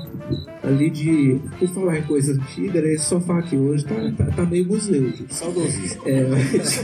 ali 0.62 0.90
de. 0.90 1.40
Por 1.58 1.68
falar 1.68 1.98
em 1.98 2.02
coisa 2.02 2.32
antiga, 2.32 2.80
né? 2.82 2.92
Esse 2.92 3.06
sofá 3.06 3.38
aqui 3.38 3.56
hoje 3.56 3.84
tá, 3.84 3.94
tá, 4.16 4.24
tá 4.32 4.44
meio 4.44 4.66
museu. 4.66 5.12
Saudosismo. 5.30 6.02
É, 6.06 6.28
mas, 6.28 6.82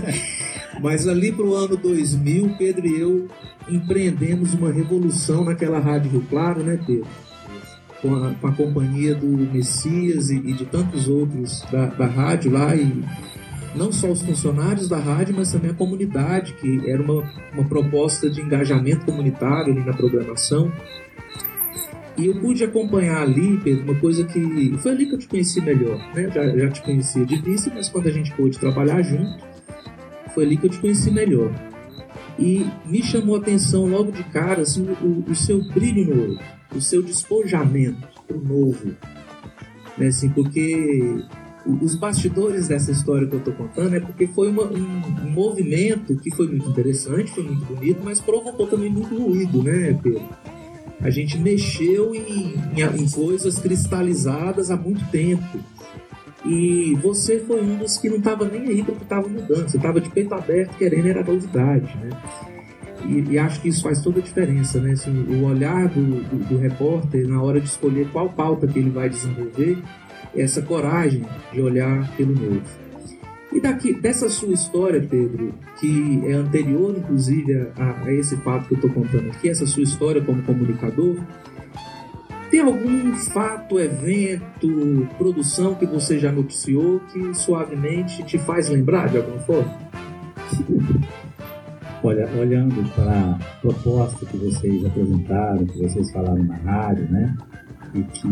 mas 0.82 1.08
ali 1.08 1.32
pro 1.32 1.54
ano 1.54 1.76
2000, 1.76 2.56
Pedro 2.58 2.86
e 2.86 3.00
eu 3.00 3.28
empreendemos 3.68 4.52
uma 4.54 4.70
revolução 4.70 5.44
naquela 5.44 5.78
Rádio 5.78 6.10
Rio 6.10 6.26
Claro, 6.28 6.62
né, 6.62 6.78
Pedro? 6.86 7.06
Com 8.02 8.14
a, 8.16 8.34
com 8.34 8.46
a 8.48 8.52
companhia 8.52 9.14
do 9.14 9.26
Messias 9.26 10.28
e, 10.28 10.36
e 10.36 10.52
de 10.52 10.66
tantos 10.66 11.08
outros 11.08 11.62
da, 11.70 11.86
da 11.86 12.06
rádio 12.06 12.50
lá 12.50 12.74
e 12.74 13.02
não 13.74 13.92
só 13.92 14.10
os 14.10 14.22
funcionários 14.22 14.88
da 14.88 14.98
rádio, 14.98 15.34
mas 15.36 15.52
também 15.52 15.70
a 15.70 15.74
comunidade, 15.74 16.52
que 16.54 16.88
era 16.88 17.02
uma, 17.02 17.22
uma 17.52 17.64
proposta 17.64 18.28
de 18.28 18.40
engajamento 18.40 19.06
comunitário 19.06 19.72
ali 19.72 19.84
na 19.84 19.92
programação. 19.92 20.70
E 22.16 22.26
eu 22.26 22.38
pude 22.40 22.62
acompanhar 22.62 23.22
ali, 23.22 23.58
Pedro, 23.58 23.84
uma 23.84 23.98
coisa 23.98 24.24
que. 24.24 24.76
Foi 24.78 24.92
ali 24.92 25.06
que 25.06 25.14
eu 25.14 25.18
te 25.18 25.26
conheci 25.26 25.60
melhor, 25.62 25.98
né? 26.14 26.30
Já, 26.30 26.46
já 26.56 26.68
te 26.68 26.82
conhecia 26.82 27.24
de 27.24 27.36
vista, 27.40 27.72
mas 27.74 27.88
quando 27.88 28.08
a 28.08 28.10
gente 28.10 28.32
pôde 28.32 28.58
trabalhar 28.58 29.00
junto, 29.02 29.42
foi 30.34 30.44
ali 30.44 30.56
que 30.56 30.66
eu 30.66 30.70
te 30.70 30.78
conheci 30.78 31.10
melhor. 31.10 31.50
E 32.38 32.66
me 32.84 33.02
chamou 33.02 33.36
a 33.36 33.38
atenção 33.38 33.86
logo 33.86 34.12
de 34.12 34.24
cara 34.24 34.62
assim, 34.62 34.86
o, 35.02 35.24
o 35.30 35.34
seu 35.34 35.62
brilho 35.70 36.14
no 36.14 36.22
olho, 36.22 36.40
o 36.74 36.80
seu 36.80 37.02
despojamento 37.02 38.08
pro 38.26 38.38
novo. 38.38 38.94
Né? 39.96 40.06
Assim, 40.08 40.28
porque 40.30 41.24
os 41.66 41.94
bastidores 41.94 42.68
dessa 42.68 42.90
história 42.90 43.26
que 43.26 43.34
eu 43.34 43.38
estou 43.38 43.54
contando 43.54 43.94
é 43.94 44.00
porque 44.00 44.26
foi 44.26 44.48
uma, 44.48 44.64
um, 44.64 45.30
movimento 45.30 46.16
que 46.16 46.34
foi 46.34 46.48
muito 46.48 46.68
interessante, 46.68 47.30
foi 47.30 47.44
muito 47.44 47.64
bonito, 47.64 48.00
mas 48.02 48.20
provocou 48.20 48.66
também 48.66 48.90
muito 48.90 49.16
ruído, 49.16 49.62
né, 49.62 49.98
Pedro? 50.02 50.28
A 51.00 51.10
gente 51.10 51.38
mexeu 51.38 52.14
em, 52.14 52.54
em, 52.76 53.02
em 53.02 53.10
coisas 53.10 53.58
cristalizadas 53.58 54.70
há 54.70 54.76
muito 54.76 55.04
tempo. 55.10 55.58
E 56.44 56.96
você 57.02 57.38
foi 57.40 57.62
um 57.62 57.76
dos 57.76 57.96
que 57.98 58.08
não 58.08 58.18
estava 58.18 58.44
nem 58.44 58.62
aí 58.62 58.82
para 58.82 58.94
o 58.94 58.96
que 58.96 59.02
estava 59.04 59.28
mudando. 59.28 59.68
Você 59.68 59.76
estava 59.76 60.00
de 60.00 60.10
peito 60.10 60.34
aberto 60.34 60.76
querendo 60.76 61.08
era 61.08 61.22
novidade, 61.22 61.96
né? 61.98 62.10
E, 63.04 63.32
e, 63.32 63.38
acho 63.38 63.60
que 63.60 63.68
isso 63.68 63.82
faz 63.82 64.00
toda 64.00 64.20
a 64.20 64.22
diferença, 64.22 64.80
né? 64.80 64.92
Assim, 64.92 65.10
o 65.10 65.44
olhar 65.44 65.88
do, 65.88 66.22
do, 66.22 66.48
do 66.48 66.58
repórter 66.58 67.28
na 67.28 67.42
hora 67.42 67.60
de 67.60 67.66
escolher 67.66 68.08
qual 68.12 68.28
pauta 68.28 68.66
que 68.66 68.78
ele 68.78 68.90
vai 68.90 69.08
desenvolver 69.08 69.78
essa 70.36 70.62
coragem 70.62 71.24
de 71.52 71.60
olhar 71.60 72.14
pelo 72.16 72.34
novo. 72.34 72.62
E 73.52 73.60
daqui, 73.60 73.92
dessa 73.92 74.30
sua 74.30 74.54
história, 74.54 75.00
Pedro, 75.00 75.52
que 75.78 76.22
é 76.26 76.32
anterior, 76.32 76.96
inclusive, 76.96 77.68
a, 77.76 78.04
a 78.04 78.12
esse 78.12 78.34
fato 78.38 78.66
que 78.66 78.74
eu 78.74 78.76
estou 78.76 78.90
contando 78.90 79.28
aqui, 79.28 79.48
essa 79.50 79.66
sua 79.66 79.82
história 79.82 80.22
como 80.22 80.42
comunicador, 80.42 81.16
tem 82.50 82.60
algum 82.60 83.14
fato, 83.14 83.78
evento, 83.78 85.08
produção 85.16 85.74
que 85.74 85.86
você 85.86 86.18
já 86.18 86.30
noticiou 86.30 87.00
que 87.10 87.34
suavemente 87.34 88.22
te 88.24 88.38
faz 88.38 88.68
lembrar 88.68 89.08
de 89.08 89.18
alguma 89.18 89.38
forma? 89.40 89.74
Olha, 92.04 92.28
olhando 92.38 92.82
para 92.94 93.12
a 93.12 93.38
proposta 93.60 94.26
que 94.26 94.36
vocês 94.36 94.84
apresentaram, 94.84 95.64
que 95.64 95.78
vocês 95.78 96.10
falaram 96.10 96.42
na 96.42 96.56
rádio, 96.56 97.10
né? 97.10 97.34
E 97.94 98.02
que 98.02 98.28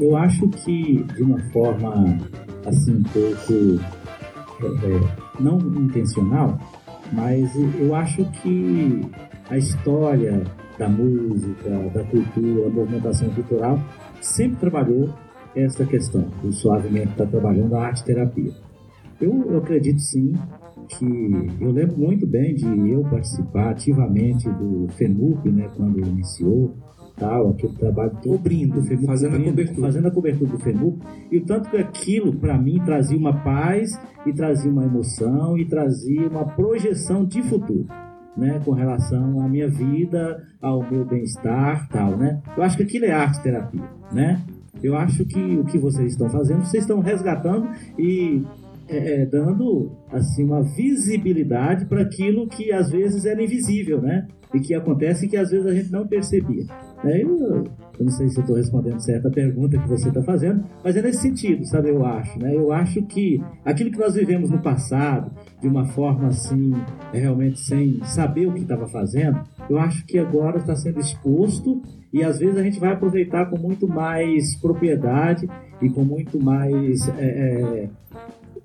eu 0.00 0.16
acho 0.16 0.48
que 0.48 1.02
de 1.14 1.22
uma 1.22 1.38
forma 1.50 2.18
assim 2.66 2.96
um 2.96 3.02
pouco 3.02 3.80
é, 4.62 4.66
é, 4.66 5.40
não 5.40 5.58
intencional, 5.58 6.58
mas 7.12 7.50
eu 7.78 7.94
acho 7.94 8.24
que 8.42 9.00
a 9.50 9.58
história 9.58 10.42
da 10.78 10.88
música, 10.88 11.70
da 11.92 12.04
cultura, 12.04 12.64
da 12.64 12.70
movimentação 12.70 13.28
cultural 13.30 13.78
sempre 14.20 14.58
trabalhou 14.58 15.10
essa 15.54 15.84
questão. 15.84 16.26
O 16.42 16.52
suavemente 16.52 17.10
está 17.10 17.26
trabalhando 17.26 17.74
a 17.74 17.86
arte 17.86 18.04
terapia. 18.04 18.52
Eu, 19.20 19.44
eu 19.50 19.58
acredito 19.58 20.00
sim 20.00 20.32
que 20.88 21.04
eu 21.60 21.70
lembro 21.70 21.96
muito 21.98 22.26
bem 22.26 22.54
de 22.54 22.90
eu 22.90 23.02
participar 23.04 23.70
ativamente 23.70 24.48
do 24.48 24.88
FENUP, 24.92 25.48
né, 25.50 25.70
quando 25.76 26.00
iniciou, 26.00 26.74
tal, 27.16 27.50
aquele 27.50 27.74
trabalho 27.74 28.12
cobrindo, 28.22 28.80
do 28.80 28.82
FEMUP, 28.82 29.06
fazendo, 29.06 29.32
cobrindo, 29.32 29.48
a 29.48 29.52
cobertura. 29.52 29.86
fazendo 29.86 30.06
a 30.06 30.10
cobertura 30.10 30.50
do 30.50 30.58
FEMUP, 30.58 31.02
e 31.30 31.38
o 31.38 31.44
tanto 31.44 31.70
que 31.70 31.76
aquilo, 31.76 32.34
para 32.34 32.58
mim, 32.58 32.80
trazia 32.84 33.18
uma 33.18 33.42
paz, 33.42 33.98
e 34.26 34.32
trazia 34.32 34.70
uma 34.70 34.84
emoção, 34.84 35.56
e 35.58 35.64
trazia 35.64 36.28
uma 36.28 36.44
projeção 36.44 37.24
de 37.24 37.42
futuro. 37.42 37.86
Né, 38.34 38.62
com 38.64 38.70
relação 38.70 39.42
à 39.42 39.46
minha 39.46 39.68
vida, 39.68 40.42
ao 40.58 40.90
meu 40.90 41.04
bem-estar, 41.04 41.86
tal, 41.90 42.16
né? 42.16 42.40
Eu 42.56 42.62
acho 42.62 42.78
que 42.78 42.82
aquilo 42.82 43.04
é 43.04 43.10
arte 43.10 43.42
terapia, 43.42 43.86
né? 44.10 44.40
Eu 44.82 44.96
acho 44.96 45.26
que 45.26 45.58
o 45.58 45.64
que 45.64 45.78
vocês 45.78 46.12
estão 46.12 46.30
fazendo, 46.30 46.64
vocês 46.64 46.82
estão 46.82 47.00
resgatando 47.00 47.68
e 47.98 48.42
é, 48.92 49.22
é, 49.22 49.26
dando 49.26 49.90
assim 50.10 50.44
uma 50.44 50.62
visibilidade 50.62 51.86
para 51.86 52.02
aquilo 52.02 52.46
que 52.46 52.72
às 52.72 52.90
vezes 52.90 53.24
era 53.24 53.42
invisível, 53.42 54.00
né? 54.00 54.28
E 54.54 54.60
que 54.60 54.74
acontece 54.74 55.26
que 55.26 55.36
às 55.36 55.50
vezes 55.50 55.66
a 55.66 55.74
gente 55.74 55.90
não 55.90 56.06
percebia. 56.06 56.64
Né? 57.02 57.22
Eu, 57.22 57.64
eu 57.98 58.04
não 58.04 58.10
sei 58.10 58.28
se 58.28 58.38
estou 58.38 58.54
respondendo 58.54 59.00
certa 59.00 59.30
pergunta 59.30 59.78
que 59.78 59.88
você 59.88 60.08
está 60.08 60.22
fazendo, 60.22 60.64
mas 60.84 60.94
é 60.94 61.00
nesse 61.00 61.22
sentido, 61.22 61.64
sabe? 61.64 61.88
Eu 61.88 62.04
acho, 62.04 62.38
né? 62.38 62.54
Eu 62.54 62.70
acho 62.70 63.02
que 63.04 63.42
aquilo 63.64 63.90
que 63.90 63.98
nós 63.98 64.14
vivemos 64.14 64.50
no 64.50 64.60
passado, 64.60 65.32
de 65.60 65.68
uma 65.68 65.86
forma 65.86 66.28
assim, 66.28 66.72
realmente 67.12 67.60
sem 67.60 68.04
saber 68.04 68.46
o 68.46 68.52
que 68.52 68.60
estava 68.60 68.86
fazendo, 68.86 69.40
eu 69.70 69.78
acho 69.78 70.04
que 70.04 70.18
agora 70.18 70.58
está 70.58 70.76
sendo 70.76 71.00
exposto 71.00 71.80
e 72.12 72.22
às 72.22 72.38
vezes 72.38 72.58
a 72.58 72.62
gente 72.62 72.78
vai 72.78 72.92
aproveitar 72.92 73.46
com 73.46 73.58
muito 73.58 73.88
mais 73.88 74.54
propriedade 74.60 75.48
e 75.80 75.88
com 75.88 76.04
muito 76.04 76.38
mais 76.38 77.08
é, 77.18 77.24
é, 77.24 77.90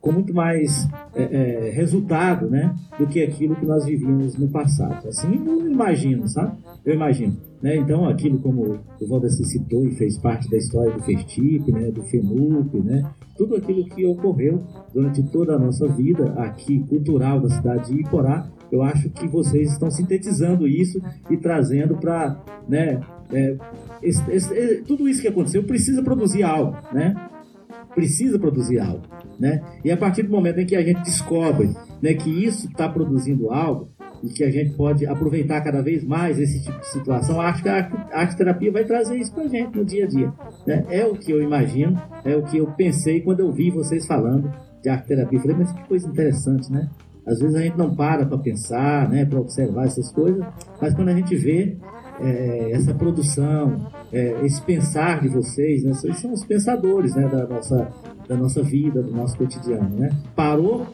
com 0.01 0.11
muito 0.11 0.33
mais 0.33 0.87
é, 1.15 1.23
é, 1.23 1.69
resultado, 1.71 2.49
né, 2.49 2.73
do 2.97 3.07
que 3.07 3.21
aquilo 3.21 3.55
que 3.55 3.65
nós 3.65 3.85
vivíamos 3.85 4.37
no 4.37 4.47
passado. 4.47 5.07
Assim, 5.07 5.41
eu 5.45 5.69
imagino, 5.69 6.27
sabe? 6.27 6.57
Eu 6.85 6.93
imagino. 6.93 7.35
Né? 7.61 7.75
Então, 7.77 8.07
aquilo 8.07 8.37
como 8.39 8.79
o 9.01 9.07
Valdeci 9.07 9.43
citou 9.45 9.85
e 9.85 9.91
fez 9.95 10.17
parte 10.17 10.49
da 10.49 10.57
história 10.57 10.93
do 10.93 11.01
Festip, 11.01 11.71
né, 11.71 11.91
do 11.91 12.03
FEMUP, 12.03 12.77
né, 12.79 13.09
tudo 13.35 13.55
aquilo 13.55 13.85
que 13.85 14.05
ocorreu 14.05 14.63
durante 14.93 15.23
toda 15.23 15.55
a 15.55 15.59
nossa 15.59 15.87
vida 15.87 16.33
aqui, 16.37 16.79
cultural 16.87 17.39
da 17.39 17.49
cidade 17.49 17.91
de 17.91 18.01
Iporá, 18.01 18.47
eu 18.71 18.83
acho 18.83 19.09
que 19.09 19.27
vocês 19.27 19.71
estão 19.71 19.89
sintetizando 19.89 20.67
isso 20.67 21.01
e 21.29 21.37
trazendo 21.37 21.95
para, 21.95 22.43
né, 22.67 22.99
é, 23.31 23.57
tudo 24.85 25.07
isso 25.07 25.21
que 25.21 25.27
aconteceu 25.27 25.63
precisa 25.63 26.03
produzir 26.03 26.43
algo, 26.43 26.75
né? 26.93 27.15
Precisa 27.97 28.37
produzir 28.37 28.79
algo, 28.79 29.01
né? 29.39 29.59
E 29.83 29.89
a 29.91 29.97
partir 29.97 30.21
do 30.21 30.29
momento 30.29 30.59
em 30.59 30.67
que 30.67 30.75
a 30.75 30.83
gente 30.83 31.01
descobre, 31.01 31.73
né, 31.99 32.13
que 32.13 32.29
isso 32.29 32.67
está 32.67 32.87
produzindo 32.87 33.49
algo 33.49 33.89
e 34.21 34.29
que 34.29 34.43
a 34.43 34.51
gente 34.51 34.75
pode 34.75 35.03
aproveitar 35.07 35.61
cada 35.61 35.81
vez 35.81 36.03
mais 36.03 36.37
esse 36.37 36.61
tipo 36.61 36.79
de 36.79 36.85
situação, 36.85 37.41
acho 37.41 37.63
que 37.63 37.69
a 37.69 37.89
arte 38.13 38.37
terapia 38.37 38.71
vai 38.71 38.85
trazer 38.85 39.17
isso 39.17 39.33
para 39.33 39.45
a 39.45 39.47
gente 39.47 39.75
no 39.75 39.83
dia 39.83 40.05
a 40.05 40.07
dia, 40.07 40.31
né? 40.67 40.85
É 40.91 41.07
o 41.07 41.15
que 41.15 41.31
eu 41.31 41.41
imagino, 41.41 41.99
é 42.23 42.35
o 42.35 42.43
que 42.43 42.59
eu 42.59 42.67
pensei 42.67 43.21
quando 43.21 43.39
eu 43.39 43.51
vi 43.51 43.71
vocês 43.71 44.05
falando 44.05 44.53
de 44.83 44.89
arte 44.89 45.07
terapia. 45.07 45.39
Falei, 45.39 45.57
mas 45.57 45.71
que 45.71 45.87
coisa 45.87 46.07
interessante, 46.07 46.71
né? 46.71 46.87
Às 47.25 47.39
vezes 47.39 47.55
a 47.55 47.61
gente 47.61 47.79
não 47.79 47.95
para 47.95 48.27
para 48.27 48.37
pensar, 48.37 49.09
né, 49.09 49.25
para 49.25 49.39
observar 49.39 49.85
essas 49.85 50.11
coisas, 50.11 50.45
mas 50.79 50.93
quando 50.93 51.09
a 51.09 51.15
gente 51.15 51.35
vê 51.35 51.75
é, 52.19 52.71
essa 52.71 52.93
produção, 52.93 53.87
é, 54.11 54.45
esse 54.45 54.61
pensar 54.61 55.21
de 55.21 55.29
vocês, 55.29 55.83
né, 55.83 55.93
vocês 55.93 56.19
são 56.19 56.33
os 56.33 56.43
pensadores 56.43 57.15
né, 57.15 57.27
da, 57.27 57.45
nossa, 57.47 57.87
da 58.27 58.35
nossa 58.35 58.63
vida, 58.63 59.01
do 59.01 59.11
nosso 59.11 59.37
cotidiano. 59.37 59.89
Né? 59.97 60.09
Parou 60.35 60.87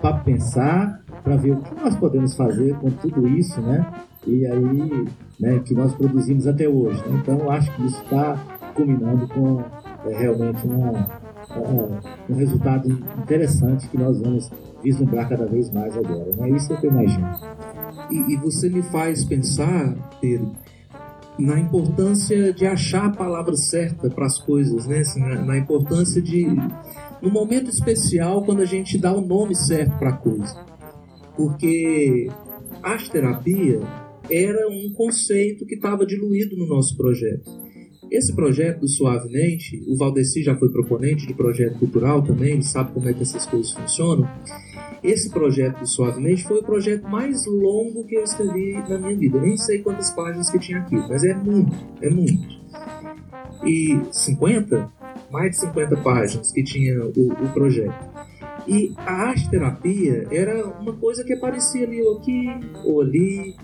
para 0.00 0.18
pensar, 0.18 1.02
para 1.22 1.36
ver 1.36 1.52
o 1.52 1.56
que 1.56 1.74
nós 1.74 1.96
podemos 1.96 2.36
fazer 2.36 2.74
com 2.76 2.90
tudo 2.90 3.26
isso, 3.26 3.60
né? 3.60 3.86
E 4.26 4.44
aí, 4.44 5.08
né, 5.40 5.58
que 5.60 5.72
nós 5.72 5.94
produzimos 5.94 6.46
até 6.46 6.68
hoje. 6.68 7.00
Né? 7.08 7.20
Então, 7.22 7.38
eu 7.38 7.50
acho 7.50 7.74
que 7.74 7.86
isso 7.86 8.02
está 8.02 8.36
culminando 8.74 9.26
com 9.28 9.62
é, 10.04 10.18
realmente 10.18 10.66
uma, 10.66 11.08
um 12.28 12.34
resultado 12.34 12.88
interessante 13.18 13.88
que 13.88 13.96
nós 13.96 14.20
vamos 14.20 14.50
vislumbrar 14.82 15.28
cada 15.28 15.46
vez 15.46 15.70
mais 15.70 15.96
agora. 15.96 16.32
Né? 16.36 16.50
Isso 16.50 16.72
é 16.72 16.76
que 16.76 16.86
eu 16.86 16.90
imagino. 16.90 17.26
E, 18.10 18.34
e 18.34 18.36
você 18.36 18.68
me 18.68 18.82
faz 18.82 19.24
pensar, 19.24 19.94
Pedro, 20.20 20.52
na 21.38 21.58
importância 21.58 22.52
de 22.52 22.66
achar 22.66 23.06
a 23.06 23.10
palavra 23.10 23.56
certa 23.56 24.08
para 24.08 24.26
as 24.26 24.38
coisas, 24.38 24.86
né? 24.86 25.00
Assim, 25.00 25.20
na, 25.20 25.42
na, 25.42 25.58
importância 25.58 26.20
de, 26.22 26.46
no 27.20 27.30
momento 27.30 27.70
especial, 27.70 28.42
quando 28.42 28.62
a 28.62 28.64
gente 28.64 28.96
dá 28.96 29.12
o 29.12 29.20
nome 29.20 29.54
certo 29.54 29.98
para 29.98 30.10
a 30.10 30.16
coisa. 30.16 30.64
Porque 31.36 32.28
arte 32.82 33.10
terapia 33.10 33.80
era 34.30 34.68
um 34.68 34.92
conceito 34.94 35.66
que 35.66 35.74
estava 35.74 36.06
diluído 36.06 36.56
no 36.56 36.66
nosso 36.66 36.96
projeto. 36.96 37.50
Esse 38.10 38.34
projeto 38.34 38.80
do 38.80 38.88
Suavemente, 38.88 39.82
o 39.86 39.96
Valdeci 39.96 40.42
já 40.42 40.56
foi 40.56 40.70
proponente 40.70 41.26
de 41.26 41.34
projeto 41.34 41.78
cultural 41.78 42.22
também, 42.22 42.54
ele 42.54 42.62
sabe 42.62 42.92
como 42.92 43.08
é 43.08 43.12
que 43.12 43.22
essas 43.22 43.44
coisas 43.44 43.72
funcionam. 43.72 44.28
Esse 45.02 45.30
projeto 45.30 45.80
do 45.80 45.86
Suavemente 45.86 46.44
foi 46.44 46.58
o 46.58 46.62
projeto 46.62 47.08
mais 47.08 47.46
longo 47.46 48.04
que 48.04 48.16
eu 48.16 48.24
escrevi 48.24 48.74
na 48.88 48.98
minha 48.98 49.16
vida. 49.16 49.38
Eu 49.38 49.42
nem 49.42 49.56
sei 49.56 49.80
quantas 49.80 50.10
páginas 50.10 50.50
que 50.50 50.58
tinha 50.58 50.78
aqui, 50.78 50.96
mas 50.96 51.24
é 51.24 51.34
muito, 51.34 51.76
é 52.00 52.10
muito. 52.10 52.56
E 53.64 54.00
50? 54.10 54.90
Mais 55.30 55.50
de 55.50 55.60
50 55.60 55.96
páginas 55.98 56.52
que 56.52 56.62
tinha 56.62 57.04
o, 57.04 57.32
o 57.32 57.52
projeto. 57.52 57.94
E 58.66 58.92
a 58.98 59.28
arte 59.28 59.48
terapia 59.48 60.26
era 60.30 60.66
uma 60.66 60.92
coisa 60.92 61.22
que 61.24 61.32
aparecia 61.32 61.86
ali 61.86 62.02
ou 62.02 62.18
aqui, 62.18 62.46
ou 62.84 63.00
ali, 63.00 63.54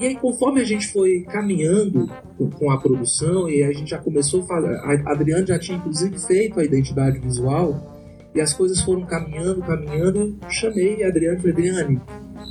e 0.00 0.06
aí, 0.06 0.16
conforme 0.16 0.62
a 0.62 0.64
gente 0.64 0.88
foi 0.88 1.20
caminhando 1.24 2.10
com 2.58 2.70
a 2.70 2.80
produção, 2.80 3.50
e 3.50 3.62
a 3.62 3.70
gente 3.70 3.90
já 3.90 3.98
começou 3.98 4.42
a 4.42 4.46
falar, 4.46 4.72
a 4.72 5.12
Adriane 5.12 5.46
já 5.46 5.58
tinha 5.58 5.76
inclusive 5.76 6.18
feito 6.18 6.58
a 6.58 6.64
identidade 6.64 7.18
visual, 7.18 7.99
e 8.34 8.40
as 8.40 8.52
coisas 8.52 8.80
foram 8.80 9.02
caminhando, 9.02 9.60
caminhando, 9.60 10.38
eu 10.42 10.50
chamei 10.50 11.02
a 11.02 11.08
Adriane 11.08 11.38
e 11.38 11.40
falei, 11.40 11.52
Adriane, 11.52 12.00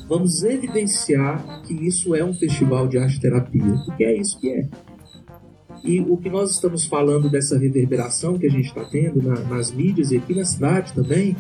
vamos 0.08 0.44
evidenciar 0.44 1.62
que 1.64 1.74
isso 1.74 2.14
é 2.14 2.24
um 2.24 2.34
festival 2.34 2.88
de 2.88 2.98
arte 2.98 3.20
terapia, 3.20 3.76
porque 3.86 4.04
é 4.04 4.16
isso 4.16 4.40
que 4.40 4.50
é. 4.52 4.68
E 5.84 6.02
o 6.02 6.18
que 6.18 6.30
nós 6.30 6.52
estamos 6.52 6.86
falando 6.86 7.30
dessa 7.30 7.58
reverberação 7.58 8.38
que 8.38 8.46
a 8.46 8.52
gente 8.52 8.68
está 8.68 8.84
tendo 8.84 9.22
na, 9.22 9.40
nas 9.42 9.72
mídias 9.72 10.12
e 10.12 10.18
aqui 10.18 10.36
na 10.36 10.44
cidade 10.44 10.92
também, 10.94 11.38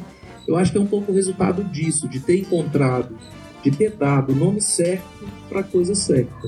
eu 0.47 0.55
acho 0.55 0.71
que 0.71 0.77
é 0.77 0.81
um 0.81 0.87
pouco 0.87 1.11
o 1.11 1.15
resultado 1.15 1.63
disso, 1.65 2.07
de 2.07 2.19
ter 2.19 2.39
encontrado 2.39 3.15
de 3.63 3.71
ter 3.71 3.91
dado 3.91 4.31
o 4.31 4.35
nome 4.35 4.61
certo 4.61 5.27
para 5.47 5.61
a 5.61 5.63
coisa 5.63 5.95
certa. 5.95 6.47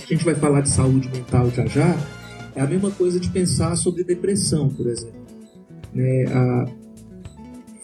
A 0.00 0.06
gente 0.06 0.24
vai 0.24 0.34
falar 0.34 0.60
de 0.60 0.68
saúde 0.68 1.08
mental 1.08 1.50
já 1.50 1.66
já. 1.66 1.96
É 2.54 2.60
a 2.60 2.66
mesma 2.66 2.90
coisa 2.90 3.18
de 3.18 3.28
pensar 3.30 3.74
sobre 3.76 4.04
depressão, 4.04 4.68
por 4.68 4.86
exemplo. 4.86 5.24
Né, 5.92 6.24
a, 6.26 6.66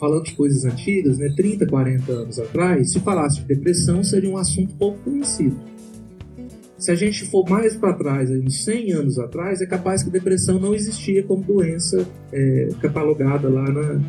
falando 0.01 0.25
de 0.25 0.33
coisas 0.33 0.65
antigas, 0.65 1.19
né, 1.19 1.31
30, 1.37 1.67
40 1.67 2.11
anos 2.11 2.39
atrás, 2.39 2.91
se 2.91 3.01
falasse 3.01 3.43
de 3.43 3.47
depressão, 3.47 4.03
seria 4.03 4.31
um 4.31 4.39
assunto 4.39 4.75
pouco 4.75 4.99
conhecido. 5.05 5.57
Se 6.79 6.91
a 6.91 6.95
gente 6.95 7.27
for 7.27 7.47
mais 7.47 7.77
para 7.77 7.93
trás, 7.93 8.31
uns 8.31 8.65
100 8.65 8.93
anos 8.93 9.19
atrás, 9.19 9.61
é 9.61 9.67
capaz 9.67 10.03
que 10.03 10.09
depressão 10.09 10.59
não 10.59 10.75
existia 10.75 11.23
como 11.23 11.45
doença 11.45 12.09
é, 12.33 12.71
catalogada 12.81 13.51
lá 13.51 13.71
na. 13.71 14.01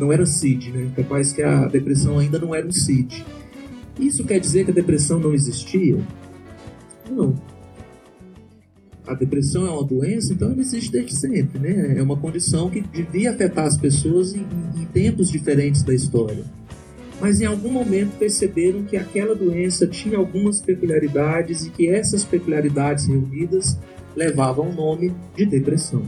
Não 0.00 0.10
era 0.10 0.24
CID, 0.24 0.72
né? 0.72 0.90
Capaz 0.96 1.32
que 1.32 1.42
a 1.42 1.66
depressão 1.66 2.18
ainda 2.18 2.38
não 2.38 2.54
era 2.54 2.66
um 2.66 2.72
CID. 2.72 3.24
Isso 4.00 4.24
quer 4.24 4.40
dizer 4.40 4.64
que 4.64 4.70
a 4.70 4.74
depressão 4.74 5.20
não 5.20 5.34
existia? 5.34 5.98
Não. 7.08 7.34
A 9.06 9.14
depressão 9.14 9.66
é 9.66 9.70
uma 9.70 9.84
doença, 9.84 10.32
então 10.32 10.50
ela 10.50 10.60
existe 10.60 10.90
desde 10.90 11.14
sempre, 11.14 11.58
né? 11.58 11.98
É 11.98 12.02
uma 12.02 12.16
condição 12.16 12.70
que 12.70 12.80
devia 12.80 13.32
afetar 13.32 13.66
as 13.66 13.76
pessoas 13.76 14.34
em, 14.34 14.46
em 14.76 14.84
tempos 14.86 15.30
diferentes 15.30 15.82
da 15.82 15.94
história. 15.94 16.44
Mas 17.20 17.40
em 17.40 17.44
algum 17.44 17.70
momento 17.70 18.18
perceberam 18.18 18.82
que 18.82 18.96
aquela 18.96 19.34
doença 19.34 19.86
tinha 19.86 20.16
algumas 20.16 20.60
peculiaridades 20.60 21.66
e 21.66 21.70
que 21.70 21.88
essas 21.88 22.24
peculiaridades 22.24 23.06
reunidas 23.06 23.78
levavam 24.16 24.66
ao 24.66 24.72
nome 24.72 25.12
de 25.36 25.44
depressão. 25.44 26.02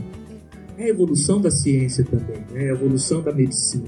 É 0.77 0.85
a 0.85 0.89
evolução 0.89 1.39
da 1.39 1.51
ciência 1.51 2.03
também, 2.03 2.43
né? 2.51 2.65
é 2.65 2.69
a 2.69 2.73
evolução 2.73 3.21
da 3.21 3.31
medicina 3.31 3.87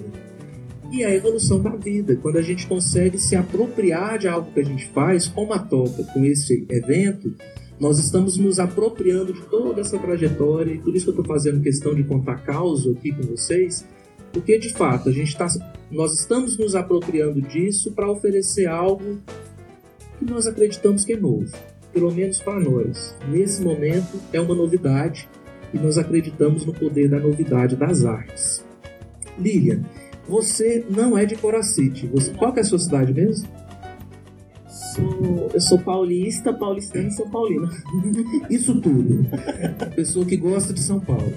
e 0.92 1.04
a 1.04 1.14
evolução 1.14 1.62
da 1.62 1.76
vida. 1.76 2.16
Quando 2.16 2.38
a 2.38 2.42
gente 2.42 2.68
consegue 2.68 3.18
se 3.18 3.36
apropriar 3.36 4.18
de 4.18 4.28
algo 4.28 4.52
que 4.52 4.60
a 4.60 4.66
gente 4.66 4.88
faz, 4.88 5.28
como 5.28 5.54
a 5.54 5.60
toca 5.60 6.04
com 6.14 6.26
esse 6.26 6.66
evento, 6.70 7.34
nós 7.80 7.98
estamos 7.98 8.38
nos 8.38 8.60
apropriando 8.60 9.32
de 9.32 9.42
toda 9.44 9.82
essa 9.82 9.98
trajetória 9.98 10.74
e 10.74 10.80
por 10.80 10.96
isso 10.96 11.06
que 11.06 11.12
eu 11.12 11.22
estou 11.22 11.26
fazendo 11.26 11.62
questão 11.62 11.96
de 11.96 12.04
contar 12.04 12.44
causa 12.44 12.92
aqui 12.92 13.12
com 13.12 13.24
vocês, 13.24 13.86
porque 14.34 14.60
de 14.60 14.74
fato 14.74 15.10
a 15.10 15.12
gente 15.12 15.30
está, 15.30 15.48
nós 15.90 16.20
estamos 16.20 16.58
nos 16.58 16.76
apropriando 16.76 17.42
disso 17.42 17.92
para 17.92 18.12
oferecer 18.12 18.68
algo 18.68 19.20
que 20.18 20.26
nós 20.26 20.46
acreditamos 20.46 21.06
que 21.06 21.14
é 21.14 21.18
novo, 21.18 21.52
pelo 21.94 22.12
menos 22.12 22.40
para 22.40 22.60
nós. 22.60 23.16
Nesse 23.30 23.62
momento 23.62 24.20
é 24.34 24.42
uma 24.42 24.54
novidade 24.54 25.30
e 25.74 25.78
nós 25.78 25.98
acreditamos 25.98 26.66
no 26.66 26.74
poder 26.74 27.10
da 27.10 27.20
novidade 27.20 27.78
das 27.78 28.04
artes. 28.04 28.64
Lilian, 29.38 29.84
você 30.28 30.86
não 30.90 31.18
é 31.18 31.26
de 31.26 31.36
Coracite. 31.36 32.06
Você, 32.08 32.32
qual 32.32 32.54
é 32.56 32.60
a 32.60 32.64
sua 32.64 32.78
cidade 32.78 33.14
mesmo? 33.14 33.48
Sou, 35.00 35.50
eu 35.54 35.62
sou 35.62 35.80
paulista, 35.80 36.54
paulistana 36.54 37.08
e 37.08 37.12
sou 37.12 37.30
paulina. 37.30 37.70
Isso 38.50 38.80
tudo. 38.82 39.26
Pessoa 39.96 40.26
que 40.26 40.38
gosta 40.38 40.74
de 40.74 40.82
São 40.82 41.00
Paulo. 41.00 41.34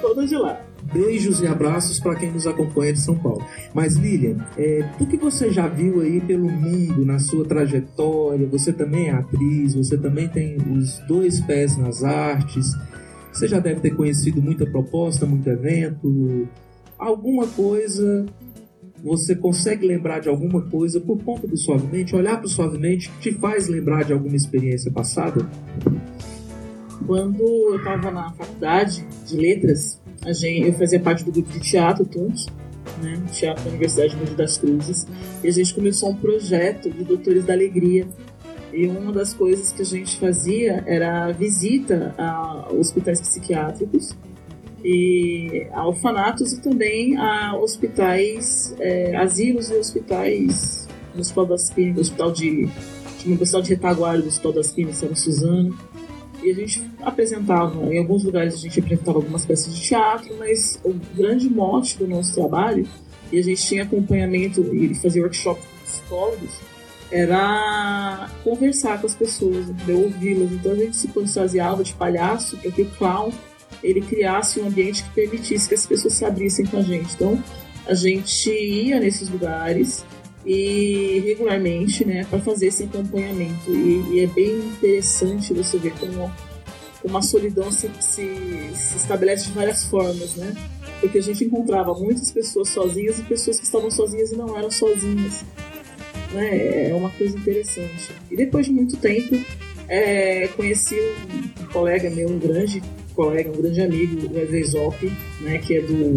Toda 0.00 0.26
de 0.26 0.36
lá. 0.36 0.60
Beijos 0.92 1.40
e 1.40 1.46
abraços 1.46 2.00
para 2.00 2.16
quem 2.16 2.32
nos 2.32 2.46
acompanha 2.46 2.92
de 2.92 3.00
São 3.00 3.16
Paulo. 3.16 3.44
Mas 3.72 3.96
Lilian, 3.96 4.44
é, 4.58 4.82
do 4.98 5.06
que 5.06 5.16
você 5.16 5.50
já 5.50 5.68
viu 5.68 6.00
aí 6.00 6.20
pelo 6.20 6.50
mundo 6.50 7.04
na 7.04 7.18
sua 7.18 7.44
trajetória, 7.44 8.46
você 8.46 8.72
também 8.72 9.08
é 9.08 9.12
atriz, 9.12 9.74
você 9.74 9.96
também 9.96 10.28
tem 10.28 10.56
os 10.56 10.98
dois 11.06 11.40
pés 11.40 11.76
nas 11.76 12.02
artes. 12.02 12.72
Você 13.32 13.48
já 13.48 13.60
deve 13.60 13.80
ter 13.80 13.90
conhecido 13.90 14.42
muita 14.42 14.66
proposta, 14.66 15.24
muito 15.24 15.48
evento, 15.48 16.48
alguma 16.98 17.46
coisa. 17.46 18.26
Você 19.02 19.34
consegue 19.34 19.84
lembrar 19.84 20.20
de 20.20 20.28
alguma 20.28 20.62
coisa 20.62 21.00
por 21.00 21.18
conta 21.24 21.46
do 21.48 21.56
Suavemente? 21.56 22.14
Olhar 22.14 22.36
para 22.36 22.46
o 22.46 22.48
Suavemente 22.48 23.10
te 23.20 23.32
faz 23.32 23.66
lembrar 23.66 24.04
de 24.04 24.12
alguma 24.12 24.36
experiência 24.36 24.92
passada? 24.92 25.44
Quando 27.04 27.42
eu 27.42 27.76
estava 27.76 28.12
na 28.12 28.32
faculdade 28.32 29.04
de 29.26 29.36
letras, 29.36 30.00
a 30.24 30.32
gente, 30.32 30.68
eu 30.68 30.72
fazia 30.74 31.00
parte 31.00 31.24
do 31.24 31.32
grupo 31.32 31.50
de 31.50 31.58
teatro 31.58 32.04
Tuns, 32.04 32.46
né, 33.02 33.20
teatro 33.32 33.64
da 33.64 33.70
Universidade 33.70 34.16
Mogi 34.16 34.34
das 34.36 34.56
Cruzes, 34.56 35.04
e 35.42 35.48
a 35.48 35.50
gente 35.50 35.74
começou 35.74 36.10
um 36.10 36.16
projeto 36.16 36.88
de 36.88 37.02
Doutores 37.02 37.44
da 37.44 37.54
Alegria. 37.54 38.06
E 38.72 38.86
uma 38.86 39.12
das 39.12 39.34
coisas 39.34 39.72
que 39.72 39.82
a 39.82 39.84
gente 39.84 40.16
fazia 40.16 40.84
era 40.86 41.26
a 41.26 41.32
visita 41.32 42.14
a 42.16 42.72
hospitais 42.72 43.20
psiquiátricos 43.20 44.16
e 44.84 45.66
a 45.72 45.86
orfanatos 45.86 46.52
e 46.52 46.60
também 46.60 47.16
a 47.16 47.56
hospitais, 47.56 48.74
é, 48.80 49.16
asilos 49.16 49.70
e 49.70 49.74
hospitais, 49.74 50.88
no 51.14 51.20
Hospital 51.20 51.46
das 51.46 51.70
Clínicas, 51.70 52.00
Hospital 52.00 52.32
de, 52.32 52.68
tinha 53.18 53.36
um 53.36 53.40
hospital 53.40 53.62
de 53.62 53.70
retaguarda 53.70 54.22
do 54.22 54.28
Hospital 54.28 54.52
das 54.52 54.70
Clínicas, 54.70 55.02
era 55.02 55.14
Suzano, 55.14 55.78
e 56.42 56.50
a 56.50 56.54
gente 56.54 56.82
apresentava, 57.00 57.94
em 57.94 57.98
alguns 57.98 58.24
lugares 58.24 58.54
a 58.54 58.58
gente 58.58 58.80
apresentava 58.80 59.18
algumas 59.18 59.46
peças 59.46 59.74
de 59.74 59.80
teatro, 59.80 60.34
mas 60.38 60.80
o 60.82 60.92
grande 61.14 61.48
mote 61.48 61.98
do 61.98 62.08
nosso 62.08 62.34
trabalho, 62.34 62.86
e 63.30 63.38
a 63.38 63.42
gente 63.42 63.62
tinha 63.64 63.84
acompanhamento 63.84 64.74
e 64.74 64.94
fazia 64.96 65.22
workshop 65.22 65.60
com 65.60 65.84
psicólogos, 65.84 66.50
era 67.12 68.28
conversar 68.42 68.98
com 68.98 69.06
as 69.06 69.14
pessoas, 69.14 69.66
ouvi-las. 69.86 70.50
Então 70.52 70.72
a 70.72 70.76
gente 70.76 70.96
se 70.96 71.08
fantasiava 71.08 71.84
de 71.84 71.92
palhaço 71.92 72.56
para 72.56 72.70
que 72.70 72.82
o 72.82 72.90
clown 72.90 73.30
ele 73.82 74.00
criasse 74.00 74.60
um 74.60 74.66
ambiente 74.66 75.02
que 75.02 75.10
permitisse 75.10 75.68
que 75.68 75.74
as 75.74 75.86
pessoas 75.86 76.14
se 76.14 76.24
abrissem 76.24 76.64
com 76.66 76.78
a 76.78 76.82
gente. 76.82 77.14
Então 77.14 77.42
a 77.86 77.94
gente 77.94 78.50
ia 78.50 79.00
nesses 79.00 79.28
lugares 79.28 80.04
e 80.44 81.22
regularmente, 81.24 82.04
né, 82.04 82.24
para 82.28 82.40
fazer 82.40 82.66
esse 82.66 82.84
acompanhamento. 82.84 83.70
E, 83.70 84.14
e, 84.14 84.20
é 84.20 84.26
bem 84.26 84.58
interessante 84.58 85.54
você 85.54 85.78
ver 85.78 85.92
como 85.98 86.30
uma 87.04 87.22
solidão 87.22 87.70
se, 87.70 87.90
se, 88.00 88.70
se, 88.74 88.96
estabelece 88.96 89.46
de 89.46 89.52
várias 89.52 89.84
formas, 89.84 90.36
né? 90.36 90.54
Porque 91.00 91.18
a 91.18 91.22
gente 91.22 91.44
encontrava 91.44 91.92
muitas 91.94 92.30
pessoas 92.30 92.68
sozinhas 92.68 93.18
e 93.18 93.22
pessoas 93.22 93.58
que 93.58 93.64
estavam 93.64 93.90
sozinhas 93.90 94.32
e 94.32 94.36
não 94.36 94.56
eram 94.56 94.70
sozinhas. 94.70 95.44
Né? 96.32 96.90
É 96.90 96.94
uma 96.94 97.10
coisa 97.10 97.36
interessante. 97.36 98.10
E 98.30 98.36
depois 98.36 98.66
de 98.66 98.72
muito 98.72 98.96
tempo, 98.96 99.36
é, 99.88 100.46
conheci 100.48 100.94
um, 100.94 101.66
colega 101.72 102.08
meu, 102.08 102.28
um 102.28 102.38
grande 102.38 102.80
colega, 103.12 103.50
um 103.50 103.60
grande 103.60 103.80
amigo, 103.80 104.26
o 104.26 104.36
Wesley 104.36 104.64
Zop, 104.64 105.12
né, 105.40 105.58
que 105.58 105.76
é 105.76 105.80
do, 105.80 106.14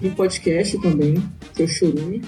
do 0.00 0.10
podcast 0.16 0.80
também, 0.80 1.22
que 1.54 1.62
é 1.62 1.64
o 1.64 1.68
Chorume 1.68 2.22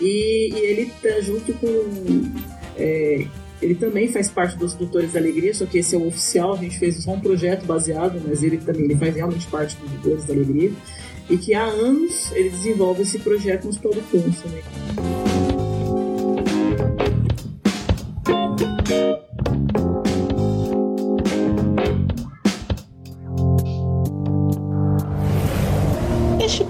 e, 0.00 0.50
e 0.52 0.58
ele 0.58 0.92
tá 1.02 1.20
junto 1.20 1.52
com. 1.54 2.32
É, 2.76 3.26
ele 3.60 3.74
também 3.74 4.06
faz 4.08 4.30
parte 4.30 4.56
dos 4.56 4.74
Doutores 4.74 5.12
da 5.12 5.18
Alegria, 5.18 5.52
só 5.52 5.66
que 5.66 5.78
esse 5.78 5.94
é 5.94 5.98
o 5.98 6.06
oficial, 6.06 6.54
a 6.54 6.58
gente 6.58 6.78
fez 6.78 7.02
só 7.02 7.12
um 7.12 7.20
projeto 7.20 7.66
baseado, 7.66 8.22
mas 8.24 8.42
ele 8.42 8.58
também 8.58 8.84
ele 8.84 8.94
faz 8.94 9.16
realmente 9.16 9.48
parte 9.48 9.76
dos 9.76 9.90
Doutores 9.90 10.24
da 10.24 10.34
Alegria. 10.34 10.70
E 11.28 11.36
que 11.36 11.52
há 11.52 11.64
anos 11.64 12.32
ele 12.32 12.48
desenvolve 12.50 13.02
esse 13.02 13.18
projeto 13.18 13.66
nos 13.66 13.76
Hospital 13.76 13.94
Né? 13.94 15.47